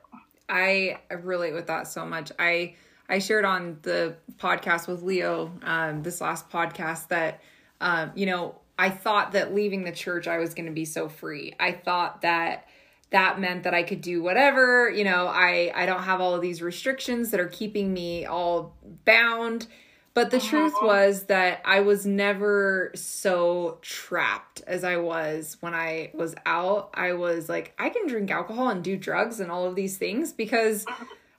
I 0.48 0.98
relate 1.22 1.52
with 1.52 1.66
that 1.66 1.88
so 1.88 2.04
much. 2.06 2.32
I 2.38 2.74
I 3.08 3.18
shared 3.18 3.44
on 3.44 3.78
the 3.82 4.16
podcast 4.36 4.86
with 4.88 5.02
Leo 5.02 5.52
um, 5.62 6.02
this 6.02 6.20
last 6.20 6.50
podcast 6.50 7.08
that 7.08 7.40
um, 7.80 8.12
you 8.14 8.26
know 8.26 8.56
I 8.78 8.90
thought 8.90 9.32
that 9.32 9.54
leaving 9.54 9.84
the 9.84 9.92
church 9.92 10.28
I 10.28 10.38
was 10.38 10.54
going 10.54 10.66
to 10.66 10.72
be 10.72 10.84
so 10.84 11.08
free. 11.08 11.54
I 11.58 11.72
thought 11.72 12.22
that 12.22 12.66
that 13.10 13.40
meant 13.40 13.62
that 13.64 13.74
I 13.74 13.82
could 13.82 14.00
do 14.00 14.22
whatever. 14.22 14.90
You 14.90 15.04
know, 15.04 15.26
I 15.26 15.72
I 15.74 15.86
don't 15.86 16.02
have 16.02 16.20
all 16.20 16.34
of 16.34 16.40
these 16.40 16.62
restrictions 16.62 17.30
that 17.30 17.40
are 17.40 17.48
keeping 17.48 17.92
me 17.92 18.26
all 18.26 18.74
bound. 19.04 19.66
But 20.14 20.30
the 20.30 20.40
truth 20.40 20.74
uh-huh. 20.74 20.86
was 20.86 21.22
that 21.24 21.62
I 21.64 21.80
was 21.80 22.04
never 22.04 22.90
so 22.94 23.78
trapped 23.82 24.62
as 24.66 24.82
I 24.82 24.96
was 24.96 25.56
when 25.60 25.74
I 25.74 26.10
was 26.12 26.34
out. 26.44 26.90
I 26.94 27.12
was 27.12 27.48
like, 27.48 27.72
I 27.78 27.88
can 27.88 28.08
drink 28.08 28.30
alcohol 28.30 28.68
and 28.68 28.82
do 28.82 28.96
drugs 28.96 29.38
and 29.38 29.50
all 29.50 29.66
of 29.66 29.76
these 29.76 29.96
things 29.96 30.32
because 30.32 30.84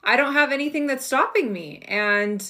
I 0.03 0.15
don't 0.15 0.33
have 0.33 0.51
anything 0.51 0.87
that's 0.87 1.05
stopping 1.05 1.51
me. 1.51 1.83
And 1.87 2.41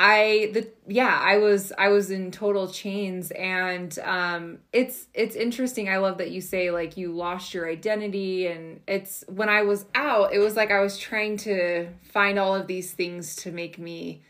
I 0.00 0.50
the 0.52 0.68
yeah, 0.86 1.18
I 1.20 1.38
was 1.38 1.72
I 1.76 1.88
was 1.88 2.12
in 2.12 2.30
total 2.30 2.68
chains 2.68 3.32
and 3.32 3.98
um 4.00 4.58
it's 4.72 5.08
it's 5.12 5.34
interesting. 5.34 5.88
I 5.88 5.96
love 5.96 6.18
that 6.18 6.30
you 6.30 6.40
say 6.40 6.70
like 6.70 6.96
you 6.96 7.12
lost 7.12 7.52
your 7.52 7.68
identity 7.68 8.46
and 8.46 8.80
it's 8.86 9.24
when 9.26 9.48
I 9.48 9.62
was 9.62 9.86
out, 9.96 10.32
it 10.32 10.38
was 10.38 10.54
like 10.54 10.70
I 10.70 10.80
was 10.80 10.98
trying 10.98 11.36
to 11.38 11.88
find 12.02 12.38
all 12.38 12.54
of 12.54 12.68
these 12.68 12.92
things 12.92 13.34
to 13.36 13.50
make 13.50 13.76
me 13.76 14.22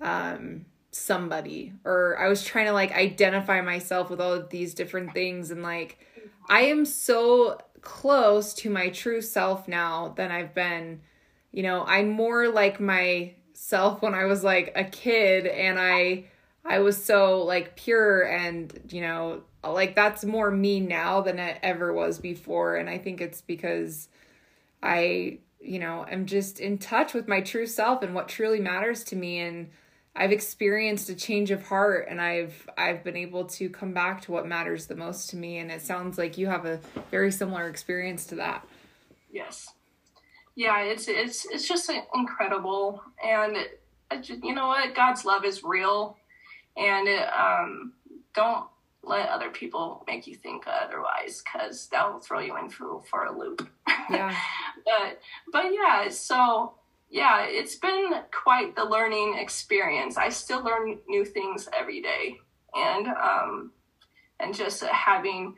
um 0.00 0.64
somebody 0.90 1.72
or 1.84 2.18
I 2.18 2.28
was 2.28 2.42
trying 2.42 2.66
to 2.66 2.72
like 2.72 2.92
identify 2.92 3.60
myself 3.60 4.08
with 4.08 4.20
all 4.20 4.32
of 4.32 4.48
these 4.48 4.72
different 4.74 5.12
things 5.12 5.50
and 5.50 5.62
like 5.62 5.98
I 6.48 6.62
am 6.62 6.84
so 6.84 7.58
close 7.86 8.52
to 8.54 8.68
my 8.70 8.88
true 8.88 9.20
self 9.20 9.68
now 9.68 10.12
than 10.16 10.32
I've 10.32 10.54
been. 10.54 11.02
You 11.52 11.62
know, 11.62 11.84
I'm 11.84 12.10
more 12.10 12.48
like 12.48 12.80
my 12.80 13.34
self 13.52 14.02
when 14.02 14.14
I 14.14 14.24
was 14.24 14.44
like 14.44 14.72
a 14.74 14.84
kid 14.84 15.46
and 15.46 15.78
I 15.78 16.24
I 16.64 16.80
was 16.80 17.02
so 17.02 17.42
like 17.44 17.76
pure 17.76 18.22
and 18.22 18.72
you 18.90 19.00
know 19.00 19.42
like 19.64 19.94
that's 19.94 20.24
more 20.24 20.50
me 20.50 20.80
now 20.80 21.20
than 21.20 21.38
it 21.38 21.58
ever 21.62 21.92
was 21.92 22.18
before 22.18 22.76
and 22.76 22.90
I 22.90 22.98
think 22.98 23.20
it's 23.20 23.40
because 23.40 24.08
I 24.82 25.38
you 25.60 25.78
know 25.78 26.04
am 26.10 26.26
just 26.26 26.60
in 26.60 26.78
touch 26.78 27.14
with 27.14 27.28
my 27.28 27.40
true 27.40 27.66
self 27.66 28.02
and 28.02 28.14
what 28.14 28.28
truly 28.28 28.60
matters 28.60 29.04
to 29.04 29.16
me 29.16 29.38
and 29.38 29.70
I've 30.16 30.32
experienced 30.32 31.10
a 31.10 31.14
change 31.14 31.50
of 31.50 31.62
heart 31.62 32.06
and 32.08 32.20
I've 32.20 32.68
I've 32.78 33.04
been 33.04 33.16
able 33.16 33.44
to 33.44 33.68
come 33.68 33.92
back 33.92 34.22
to 34.22 34.32
what 34.32 34.46
matters 34.46 34.86
the 34.86 34.96
most 34.96 35.30
to 35.30 35.36
me 35.36 35.58
and 35.58 35.70
it 35.70 35.82
sounds 35.82 36.16
like 36.18 36.38
you 36.38 36.46
have 36.46 36.64
a 36.64 36.80
very 37.10 37.30
similar 37.30 37.68
experience 37.68 38.26
to 38.26 38.36
that. 38.36 38.66
Yes 39.30 39.72
yeah, 40.56 40.82
it's 40.82 41.06
it's 41.06 41.46
it's 41.52 41.68
just 41.68 41.90
incredible, 42.14 43.02
and 43.22 43.58
just, 44.22 44.42
you 44.42 44.54
know 44.54 44.68
what, 44.68 44.94
God's 44.94 45.24
love 45.24 45.44
is 45.44 45.62
real, 45.62 46.16
and 46.76 47.06
it, 47.06 47.28
um, 47.32 47.92
don't 48.34 48.66
let 49.04 49.28
other 49.28 49.50
people 49.50 50.02
make 50.08 50.26
you 50.26 50.34
think 50.34 50.64
otherwise, 50.66 51.42
because 51.44 51.88
that 51.88 52.10
will 52.10 52.20
throw 52.20 52.40
you 52.40 52.56
in 52.56 52.70
for 52.70 53.02
for 53.02 53.26
a 53.26 53.38
loop. 53.38 53.68
Yeah. 54.10 54.34
but 54.84 55.20
but 55.52 55.64
yeah, 55.72 56.08
so 56.08 56.72
yeah, 57.16 57.46
it's 57.48 57.76
been 57.76 58.10
quite 58.30 58.76
the 58.76 58.84
learning 58.84 59.38
experience. 59.38 60.18
I 60.18 60.28
still 60.28 60.62
learn 60.62 60.98
new 61.08 61.24
things 61.24 61.66
every 61.72 62.02
day, 62.02 62.36
and 62.74 63.06
um, 63.06 63.72
and 64.38 64.54
just 64.54 64.82
having 64.82 65.54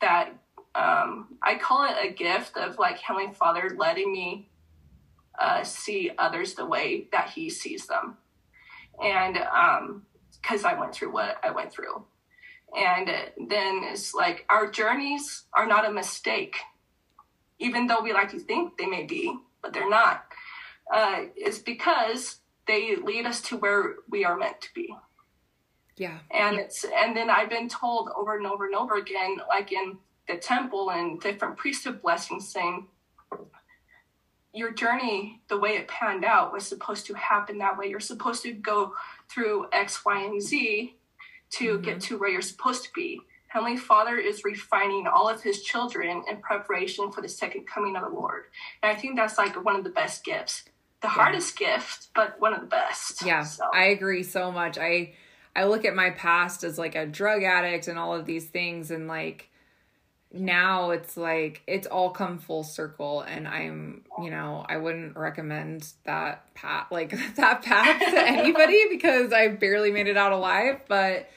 that 0.00 0.32
um, 0.74 1.36
I 1.42 1.56
call 1.56 1.84
it 1.84 1.96
a 2.02 2.10
gift 2.10 2.56
of 2.56 2.78
like 2.78 2.96
Heavenly 3.00 3.34
Father 3.34 3.74
letting 3.76 4.10
me 4.10 4.48
uh, 5.38 5.62
see 5.62 6.10
others 6.16 6.54
the 6.54 6.64
way 6.64 7.08
that 7.12 7.28
He 7.28 7.50
sees 7.50 7.86
them. 7.86 8.16
And 9.04 9.34
because 10.40 10.64
um, 10.64 10.70
I 10.70 10.80
went 10.80 10.94
through 10.94 11.12
what 11.12 11.36
I 11.42 11.50
went 11.50 11.70
through. 11.70 12.02
And 12.74 13.08
then 13.46 13.82
it's 13.84 14.14
like 14.14 14.46
our 14.48 14.70
journeys 14.70 15.44
are 15.52 15.66
not 15.66 15.86
a 15.86 15.92
mistake, 15.92 16.56
even 17.58 17.86
though 17.86 18.00
we 18.00 18.14
like 18.14 18.30
to 18.30 18.38
think 18.38 18.78
they 18.78 18.86
may 18.86 19.04
be, 19.04 19.36
but 19.60 19.74
they're 19.74 19.90
not. 19.90 20.27
Uh, 20.92 21.24
it's 21.36 21.58
because 21.58 22.40
they 22.66 22.96
lead 22.96 23.26
us 23.26 23.40
to 23.42 23.56
where 23.56 23.96
we 24.08 24.24
are 24.24 24.36
meant 24.36 24.60
to 24.60 24.68
be. 24.74 24.94
Yeah. 25.96 26.18
And 26.30 26.58
it's 26.58 26.84
and 26.84 27.16
then 27.16 27.28
I've 27.28 27.50
been 27.50 27.68
told 27.68 28.10
over 28.16 28.36
and 28.36 28.46
over 28.46 28.66
and 28.66 28.74
over 28.74 28.96
again, 28.96 29.38
like 29.48 29.72
in 29.72 29.98
the 30.28 30.36
temple 30.36 30.90
and 30.90 31.20
different 31.20 31.56
priesthood 31.56 32.00
blessings 32.02 32.52
saying 32.52 32.86
your 34.52 34.72
journey 34.72 35.40
the 35.48 35.58
way 35.58 35.70
it 35.70 35.88
panned 35.88 36.24
out 36.24 36.52
was 36.52 36.66
supposed 36.66 37.06
to 37.06 37.14
happen 37.14 37.58
that 37.58 37.76
way 37.76 37.88
you're 37.88 38.00
supposed 38.00 38.42
to 38.42 38.52
go 38.52 38.92
through 39.28 39.66
x 39.72 40.04
y 40.04 40.22
and 40.22 40.42
z 40.42 40.96
to 41.50 41.74
mm-hmm. 41.74 41.82
get 41.82 42.00
to 42.00 42.18
where 42.18 42.30
you're 42.30 42.42
supposed 42.42 42.84
to 42.84 42.90
be 42.94 43.20
heavenly 43.48 43.76
father 43.76 44.16
is 44.16 44.44
refining 44.44 45.06
all 45.06 45.28
of 45.28 45.42
his 45.42 45.62
children 45.62 46.22
in 46.28 46.36
preparation 46.38 47.10
for 47.10 47.20
the 47.20 47.28
second 47.28 47.66
coming 47.66 47.96
of 47.96 48.02
the 48.02 48.08
lord 48.08 48.44
and 48.82 48.90
i 48.90 48.98
think 48.98 49.16
that's 49.16 49.38
like 49.38 49.62
one 49.64 49.76
of 49.76 49.84
the 49.84 49.90
best 49.90 50.24
gifts 50.24 50.64
the 51.00 51.08
yeah. 51.08 51.12
hardest 51.12 51.56
gift 51.56 52.08
but 52.14 52.40
one 52.40 52.52
of 52.52 52.60
the 52.60 52.66
best 52.66 53.24
yeah 53.24 53.42
so. 53.42 53.64
i 53.72 53.84
agree 53.84 54.22
so 54.22 54.50
much 54.50 54.78
i 54.78 55.12
i 55.54 55.64
look 55.64 55.84
at 55.84 55.94
my 55.94 56.10
past 56.10 56.64
as 56.64 56.78
like 56.78 56.94
a 56.94 57.06
drug 57.06 57.42
addict 57.42 57.88
and 57.88 57.98
all 57.98 58.14
of 58.14 58.26
these 58.26 58.46
things 58.46 58.90
and 58.90 59.08
like 59.08 59.48
now 60.32 60.90
it's 60.90 61.16
like 61.16 61.62
it's 61.66 61.86
all 61.86 62.10
come 62.10 62.38
full 62.38 62.62
circle 62.62 63.22
and 63.22 63.48
i'm 63.48 64.02
you 64.22 64.30
know 64.30 64.64
i 64.68 64.76
wouldn't 64.76 65.16
recommend 65.16 65.90
that 66.04 66.52
path 66.54 66.86
like 66.90 67.10
that 67.36 67.62
path 67.62 67.98
to 67.98 68.20
anybody 68.20 68.84
because 68.90 69.32
i 69.32 69.48
barely 69.48 69.90
made 69.90 70.06
it 70.06 70.16
out 70.16 70.32
alive 70.32 70.80
but 70.86 71.28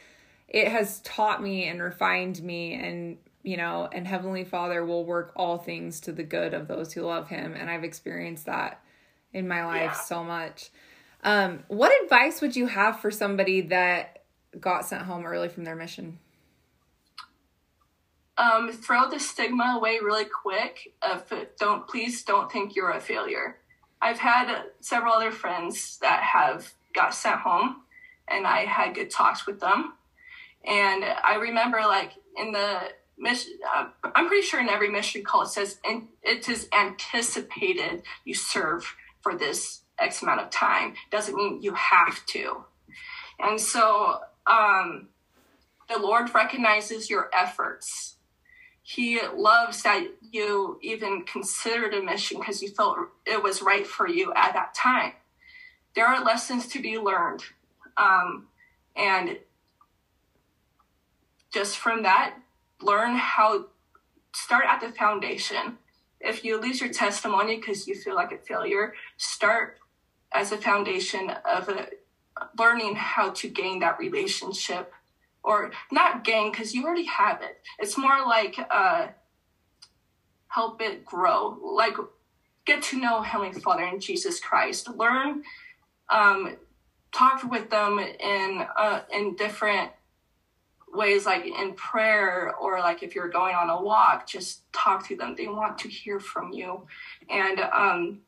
it 0.49 0.67
has 0.67 0.99
taught 1.01 1.41
me 1.41 1.65
and 1.65 1.81
refined 1.81 2.41
me 2.43 2.73
and 2.73 3.17
you 3.43 3.55
know 3.55 3.87
and 3.93 4.05
heavenly 4.05 4.43
father 4.43 4.83
will 4.85 5.05
work 5.05 5.31
all 5.37 5.57
things 5.57 6.01
to 6.01 6.11
the 6.11 6.23
good 6.23 6.53
of 6.53 6.67
those 6.67 6.91
who 6.91 7.01
love 7.01 7.29
him 7.29 7.55
and 7.57 7.69
i've 7.69 7.85
experienced 7.85 8.45
that 8.45 8.81
in 9.33 9.47
my 9.47 9.65
life 9.65 9.81
yeah. 9.81 9.93
so 9.93 10.23
much 10.23 10.69
um 11.23 11.63
what 11.67 11.91
advice 12.03 12.41
would 12.41 12.55
you 12.55 12.67
have 12.67 12.99
for 12.99 13.11
somebody 13.11 13.61
that 13.61 14.23
got 14.59 14.85
sent 14.85 15.03
home 15.03 15.25
early 15.25 15.49
from 15.49 15.63
their 15.63 15.75
mission 15.75 16.17
um, 18.41 18.71
throw 18.71 19.07
the 19.09 19.19
stigma 19.19 19.75
away 19.77 19.99
really 20.01 20.25
quick. 20.25 20.93
Don't 21.59 21.87
please 21.87 22.23
don't 22.23 22.51
think 22.51 22.75
you're 22.75 22.89
a 22.89 22.99
failure. 22.99 23.57
I've 24.01 24.17
had 24.17 24.63
several 24.79 25.13
other 25.13 25.31
friends 25.31 25.99
that 26.01 26.23
have 26.23 26.73
got 26.93 27.13
sent 27.13 27.41
home, 27.41 27.83
and 28.27 28.47
I 28.47 28.65
had 28.65 28.95
good 28.95 29.11
talks 29.11 29.45
with 29.45 29.59
them. 29.59 29.93
And 30.65 31.03
I 31.03 31.35
remember, 31.35 31.81
like 31.81 32.13
in 32.35 32.51
the 32.51 32.79
mission, 33.17 33.53
uh, 33.75 33.89
I'm 34.15 34.27
pretty 34.27 34.45
sure 34.45 34.59
in 34.59 34.69
every 34.69 34.89
mission 34.89 35.23
call 35.23 35.43
it 35.43 35.49
says 35.49 35.79
it 36.23 36.49
is 36.49 36.67
anticipated 36.73 38.01
you 38.25 38.33
serve 38.33 38.95
for 39.21 39.35
this 39.37 39.81
X 39.99 40.21
amount 40.21 40.41
of 40.41 40.49
time. 40.49 40.95
Doesn't 41.09 41.35
mean 41.35 41.61
you 41.61 41.73
have 41.73 42.25
to. 42.27 42.65
And 43.39 43.59
so 43.59 44.19
um, 44.47 45.09
the 45.89 45.99
Lord 45.99 46.33
recognizes 46.33 47.09
your 47.09 47.29
efforts 47.33 48.15
he 48.83 49.21
loves 49.35 49.83
that 49.83 50.05
you 50.31 50.79
even 50.81 51.23
considered 51.23 51.93
a 51.93 52.01
mission 52.01 52.39
because 52.39 52.61
you 52.61 52.69
felt 52.69 52.97
it 53.25 53.41
was 53.41 53.61
right 53.61 53.85
for 53.85 54.07
you 54.07 54.33
at 54.35 54.53
that 54.53 54.73
time. 54.73 55.13
There 55.95 56.05
are 56.05 56.23
lessons 56.23 56.67
to 56.69 56.81
be 56.81 56.97
learned. 56.97 57.43
Um, 57.95 58.47
and 58.95 59.37
just 61.53 61.77
from 61.77 62.03
that, 62.03 62.35
learn 62.81 63.15
how, 63.15 63.67
start 64.33 64.65
at 64.67 64.81
the 64.81 64.91
foundation. 64.91 65.77
If 66.23 66.43
you 66.43 66.59
lose 66.59 66.79
your 66.79 66.91
testimony 66.91 67.57
because 67.57 67.87
you 67.87 67.95
feel 67.95 68.15
like 68.15 68.31
a 68.31 68.37
failure, 68.37 68.93
start 69.17 69.77
as 70.33 70.51
a 70.51 70.57
foundation 70.57 71.29
of 71.29 71.69
a, 71.69 71.87
learning 72.57 72.95
how 72.95 73.31
to 73.31 73.49
gain 73.49 73.79
that 73.79 73.99
relationship 73.99 74.93
or 75.43 75.71
not 75.91 76.23
gain 76.23 76.51
because 76.51 76.73
you 76.73 76.85
already 76.85 77.05
have 77.05 77.41
it. 77.41 77.61
It's 77.79 77.97
more 77.97 78.25
like 78.25 78.55
uh, 78.69 79.07
help 80.47 80.81
it 80.81 81.05
grow, 81.05 81.57
like 81.63 81.95
get 82.65 82.83
to 82.83 82.99
know 82.99 83.21
Heavenly 83.21 83.59
Father 83.59 83.83
and 83.83 84.01
Jesus 84.01 84.39
Christ. 84.39 84.87
Learn, 84.89 85.43
um, 86.09 86.57
talk 87.11 87.43
with 87.49 87.69
them 87.69 87.99
in 87.99 88.65
uh, 88.77 89.01
in 89.11 89.35
different 89.35 89.91
ways, 90.93 91.25
like 91.25 91.45
in 91.45 91.73
prayer 91.73 92.53
or 92.55 92.79
like 92.79 93.03
if 93.03 93.15
you're 93.15 93.29
going 93.29 93.55
on 93.55 93.69
a 93.69 93.81
walk, 93.81 94.27
just 94.27 94.71
talk 94.73 95.07
to 95.07 95.15
them. 95.15 95.35
They 95.37 95.47
want 95.47 95.77
to 95.79 95.89
hear 95.89 96.19
from 96.19 96.51
you, 96.51 96.85
and 97.29 97.59
um, 97.59 98.21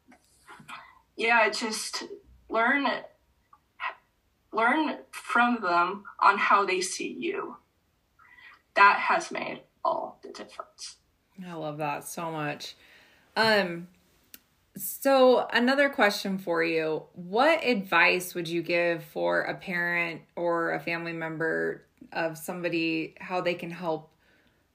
yeah, 1.16 1.50
just 1.50 2.04
learn 2.50 2.88
learn 4.52 4.98
from 5.12 5.60
them 5.62 6.04
on 6.20 6.38
how 6.38 6.66
they 6.66 6.80
see 6.80 7.12
you. 7.12 7.58
That 8.76 9.00
has 9.00 9.32
made 9.32 9.62
all 9.84 10.20
the 10.24 10.30
difference. 10.30 10.98
I 11.46 11.54
love 11.54 11.78
that 11.80 12.06
so 12.06 12.32
much. 12.32 12.76
Um 13.36 13.88
so 14.76 15.48
another 15.52 15.90
question 15.90 16.38
for 16.38 16.64
you. 16.64 17.04
What 17.14 17.64
advice 17.64 18.34
would 18.34 18.48
you 18.48 18.64
give 18.64 19.04
for 19.04 19.42
a 19.42 19.56
parent 19.56 20.22
or 20.36 20.74
a 20.74 20.80
family 20.80 21.14
member 21.14 21.84
of 22.12 22.38
somebody 22.38 23.16
how 23.20 23.42
they 23.42 23.54
can 23.54 23.72
help 23.72 24.12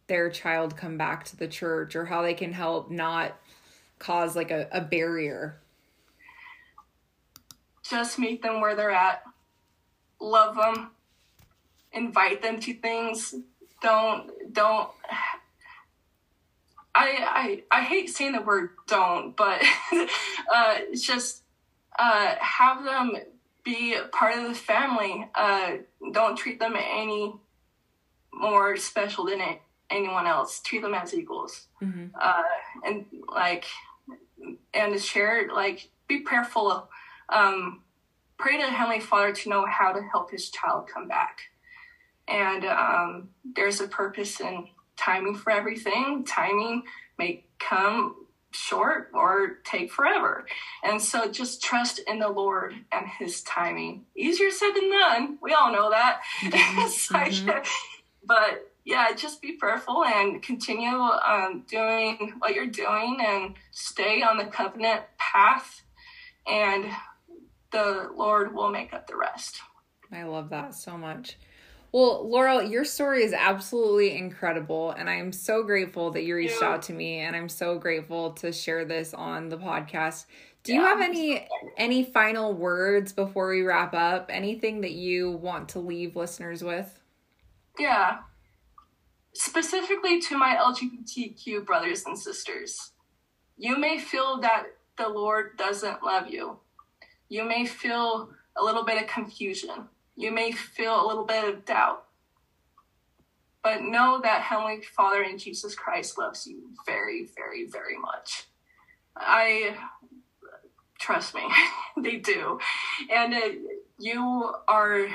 their 0.06 0.30
child 0.30 0.76
come 0.76 0.96
back 0.96 1.24
to 1.24 1.36
the 1.36 1.48
church 1.48 1.94
or 1.94 2.06
how 2.06 2.22
they 2.22 2.34
can 2.34 2.52
help 2.52 2.90
not 2.90 3.36
cause 3.98 4.34
like 4.34 4.50
a, 4.50 4.68
a 4.72 4.80
barrier? 4.80 5.60
Just 7.82 8.18
meet 8.18 8.42
them 8.42 8.60
where 8.60 8.74
they're 8.74 8.90
at. 8.90 9.22
Love 10.20 10.56
them. 10.56 10.90
Invite 11.92 12.42
them 12.42 12.60
to 12.60 12.74
things. 12.74 13.34
Don't 13.82 14.52
don't 14.52 14.90
I, 16.94 17.62
I 17.70 17.78
I 17.78 17.82
hate 17.82 18.10
saying 18.10 18.32
the 18.32 18.40
word 18.40 18.70
don't, 18.88 19.36
but 19.36 19.62
uh, 20.54 20.78
just 20.94 21.42
uh, 21.98 22.34
have 22.40 22.84
them 22.84 23.12
be 23.68 23.94
part 24.12 24.38
of 24.38 24.48
the 24.48 24.54
family. 24.54 25.28
Uh, 25.34 25.72
don't 26.12 26.36
treat 26.36 26.58
them 26.58 26.74
any 26.74 27.34
more 28.32 28.76
special 28.76 29.26
than 29.26 29.40
it, 29.42 29.60
anyone 29.90 30.26
else. 30.26 30.60
Treat 30.60 30.80
them 30.80 30.94
as 30.94 31.12
equals. 31.12 31.66
Mm-hmm. 31.82 32.06
Uh, 32.18 32.42
and 32.86 33.04
like, 33.28 33.66
and 34.72 34.94
to 34.94 34.98
share, 34.98 35.48
like, 35.52 35.90
be 36.06 36.20
prayerful. 36.20 36.88
Um, 37.28 37.82
pray 38.38 38.58
to 38.58 38.64
the 38.64 38.72
Heavenly 38.72 39.00
Father 39.00 39.32
to 39.32 39.48
know 39.50 39.66
how 39.66 39.92
to 39.92 40.00
help 40.02 40.30
His 40.30 40.48
child 40.48 40.88
come 40.92 41.06
back. 41.06 41.40
And 42.26 42.64
um, 42.64 43.28
there's 43.54 43.82
a 43.82 43.88
purpose 43.88 44.40
in 44.40 44.68
timing 44.96 45.34
for 45.34 45.50
everything. 45.50 46.24
Timing 46.24 46.84
may 47.18 47.44
come 47.58 48.26
short 48.58 49.10
or 49.14 49.58
take 49.64 49.90
forever. 49.90 50.46
And 50.82 51.00
so 51.00 51.30
just 51.30 51.62
trust 51.62 52.00
in 52.06 52.18
the 52.18 52.28
Lord 52.28 52.74
and 52.92 53.06
his 53.06 53.42
timing. 53.42 54.04
Easier 54.16 54.50
said 54.50 54.72
than 54.74 54.90
done. 54.90 55.38
We 55.40 55.52
all 55.52 55.72
know 55.72 55.90
that. 55.90 56.20
Mm-hmm. 56.40 57.14
like, 57.14 57.32
mm-hmm. 57.32 57.68
But 58.24 58.70
yeah, 58.84 59.12
just 59.14 59.40
be 59.42 59.52
prayerful 59.52 60.04
and 60.04 60.42
continue 60.42 60.88
um, 60.88 61.64
doing 61.68 62.34
what 62.38 62.54
you're 62.54 62.66
doing 62.66 63.18
and 63.20 63.54
stay 63.70 64.22
on 64.22 64.38
the 64.38 64.46
covenant 64.46 65.02
path, 65.18 65.82
and 66.46 66.86
the 67.70 68.10
Lord 68.16 68.54
will 68.54 68.70
make 68.70 68.94
up 68.94 69.06
the 69.06 69.16
rest. 69.16 69.60
I 70.10 70.22
love 70.22 70.48
that 70.50 70.74
so 70.74 70.96
much. 70.96 71.36
Well, 71.90 72.28
Laurel, 72.28 72.62
your 72.62 72.84
story 72.84 73.22
is 73.22 73.32
absolutely 73.32 74.16
incredible, 74.16 74.90
and 74.90 75.08
I'm 75.08 75.32
so 75.32 75.62
grateful 75.62 76.10
that 76.10 76.24
you 76.24 76.34
reached 76.34 76.62
out 76.62 76.82
to 76.82 76.92
me, 76.92 77.20
and 77.20 77.34
I'm 77.34 77.48
so 77.48 77.78
grateful 77.78 78.32
to 78.32 78.52
share 78.52 78.84
this 78.84 79.14
on 79.14 79.48
the 79.48 79.56
podcast. 79.56 80.26
Do 80.64 80.74
you 80.74 80.82
have 80.82 81.00
any 81.00 81.48
any 81.78 82.04
final 82.04 82.52
words 82.52 83.14
before 83.14 83.48
we 83.48 83.62
wrap 83.62 83.94
up? 83.94 84.26
Anything 84.28 84.82
that 84.82 84.92
you 84.92 85.30
want 85.30 85.70
to 85.70 85.78
leave 85.78 86.14
listeners 86.14 86.62
with? 86.62 87.00
Yeah. 87.78 88.18
Specifically 89.32 90.20
to 90.20 90.36
my 90.36 90.56
LGBTQ 90.56 91.64
brothers 91.64 92.04
and 92.04 92.18
sisters. 92.18 92.92
You 93.56 93.78
may 93.78 93.98
feel 93.98 94.40
that 94.42 94.66
the 94.98 95.08
Lord 95.08 95.56
doesn't 95.56 96.02
love 96.02 96.28
you. 96.28 96.58
You 97.30 97.44
may 97.44 97.64
feel 97.64 98.30
a 98.56 98.62
little 98.62 98.84
bit 98.84 99.00
of 99.00 99.08
confusion 99.08 99.88
you 100.18 100.32
may 100.32 100.50
feel 100.50 101.00
a 101.00 101.06
little 101.06 101.24
bit 101.24 101.48
of 101.48 101.64
doubt. 101.64 102.02
But 103.62 103.82
know 103.82 104.20
that 104.20 104.42
Heavenly 104.42 104.82
Father 104.82 105.22
in 105.22 105.38
Jesus 105.38 105.76
Christ 105.76 106.18
loves 106.18 106.44
you 106.44 106.70
very, 106.84 107.28
very, 107.36 107.68
very 107.68 107.96
much. 107.96 108.46
I 109.16 109.76
trust 110.98 111.36
me, 111.36 111.42
they 112.02 112.16
do. 112.16 112.58
And 113.14 113.32
uh, 113.32 113.48
you 114.00 114.52
are 114.66 115.06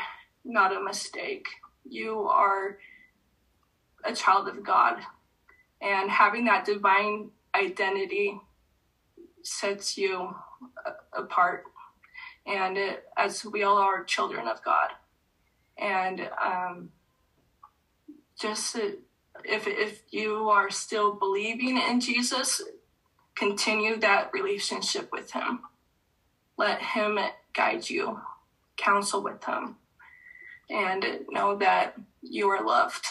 not 0.45 0.73
a 0.73 0.81
mistake. 0.81 1.47
You 1.83 2.21
are 2.21 2.77
a 4.05 4.13
child 4.13 4.47
of 4.47 4.63
God. 4.63 4.99
And 5.81 6.09
having 6.09 6.45
that 6.45 6.63
divine 6.63 7.31
identity 7.53 8.39
sets 9.41 9.97
you 9.97 10.33
apart 11.11 11.65
and 12.45 12.77
as 13.17 13.45
we 13.45 13.63
all 13.63 13.77
are 13.77 14.03
children 14.03 14.47
of 14.47 14.63
God. 14.63 14.89
And 15.77 16.29
um, 16.43 16.89
just 18.39 18.75
if 18.75 19.67
if 19.67 20.03
you 20.11 20.49
are 20.49 20.69
still 20.69 21.13
believing 21.13 21.77
in 21.77 21.99
Jesus, 21.99 22.61
continue 23.35 23.97
that 23.97 24.31
relationship 24.33 25.09
with 25.11 25.31
Him. 25.31 25.61
Let 26.57 26.81
Him 26.81 27.17
guide 27.53 27.89
you, 27.89 28.19
counsel 28.77 29.23
with 29.23 29.43
Him, 29.43 29.77
and 30.69 31.05
know 31.29 31.57
that 31.57 31.95
you 32.21 32.47
are 32.49 32.63
loved 32.63 33.07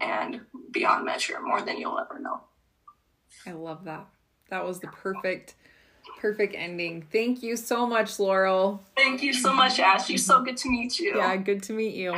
and 0.00 0.42
beyond 0.70 1.04
measure 1.04 1.40
more 1.40 1.62
than 1.62 1.78
you'll 1.78 1.98
ever 1.98 2.18
know. 2.18 2.42
I 3.46 3.52
love 3.52 3.84
that. 3.84 4.06
That 4.50 4.64
was 4.64 4.80
the 4.80 4.88
perfect 4.88 5.54
Perfect 6.18 6.54
ending. 6.56 7.02
Thank 7.12 7.42
you 7.42 7.56
so 7.56 7.86
much, 7.86 8.18
Laurel. 8.18 8.82
Thank 8.96 9.22
you 9.22 9.32
so 9.32 9.52
much, 9.52 9.78
Ashley. 9.78 10.16
So 10.16 10.42
good 10.42 10.56
to 10.58 10.68
meet 10.68 10.98
you. 10.98 11.16
Yeah, 11.16 11.36
good 11.36 11.62
to 11.64 11.72
meet 11.72 11.94
you. 11.94 12.14